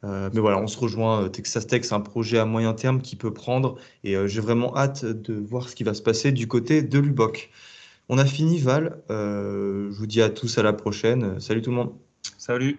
Euh, 0.05 0.31
mais 0.33 0.41
voilà, 0.41 0.59
on 0.59 0.67
se 0.67 0.79
rejoint. 0.79 1.25
Euh, 1.25 1.29
Texas 1.29 1.67
Tech, 1.67 1.85
c'est 1.85 1.95
un 1.95 2.01
projet 2.01 2.39
à 2.39 2.45
moyen 2.45 2.75
terme 2.75 3.01
qui 3.01 3.17
peut 3.17 3.33
prendre 3.33 3.77
et 4.05 4.17
euh, 4.17 4.27
j'ai 4.27 4.41
vraiment 4.41 4.77
hâte 4.77 5.05
de 5.05 5.35
voir 5.35 5.69
ce 5.69 5.77
qui 5.77 5.85
va 5.85 5.95
se 5.95 6.03
passer 6.03 6.33
du 6.33 6.49
côté 6.49 6.83
de 6.83 6.99
Lubbock. 6.99 7.51
On 8.09 8.19
a 8.19 8.25
fini, 8.25 8.59
Val. 8.59 8.99
je 9.09 9.89
vous 9.91 10.07
dis 10.07 10.21
à 10.23 10.29
tous 10.29 10.59
à 10.59 10.63
la 10.63 10.73
prochaine. 10.73 11.41
Salut 11.41 11.63
tout 11.63 11.71
le 11.71 11.77
monde. 11.77 11.93
Salut. 12.37 12.79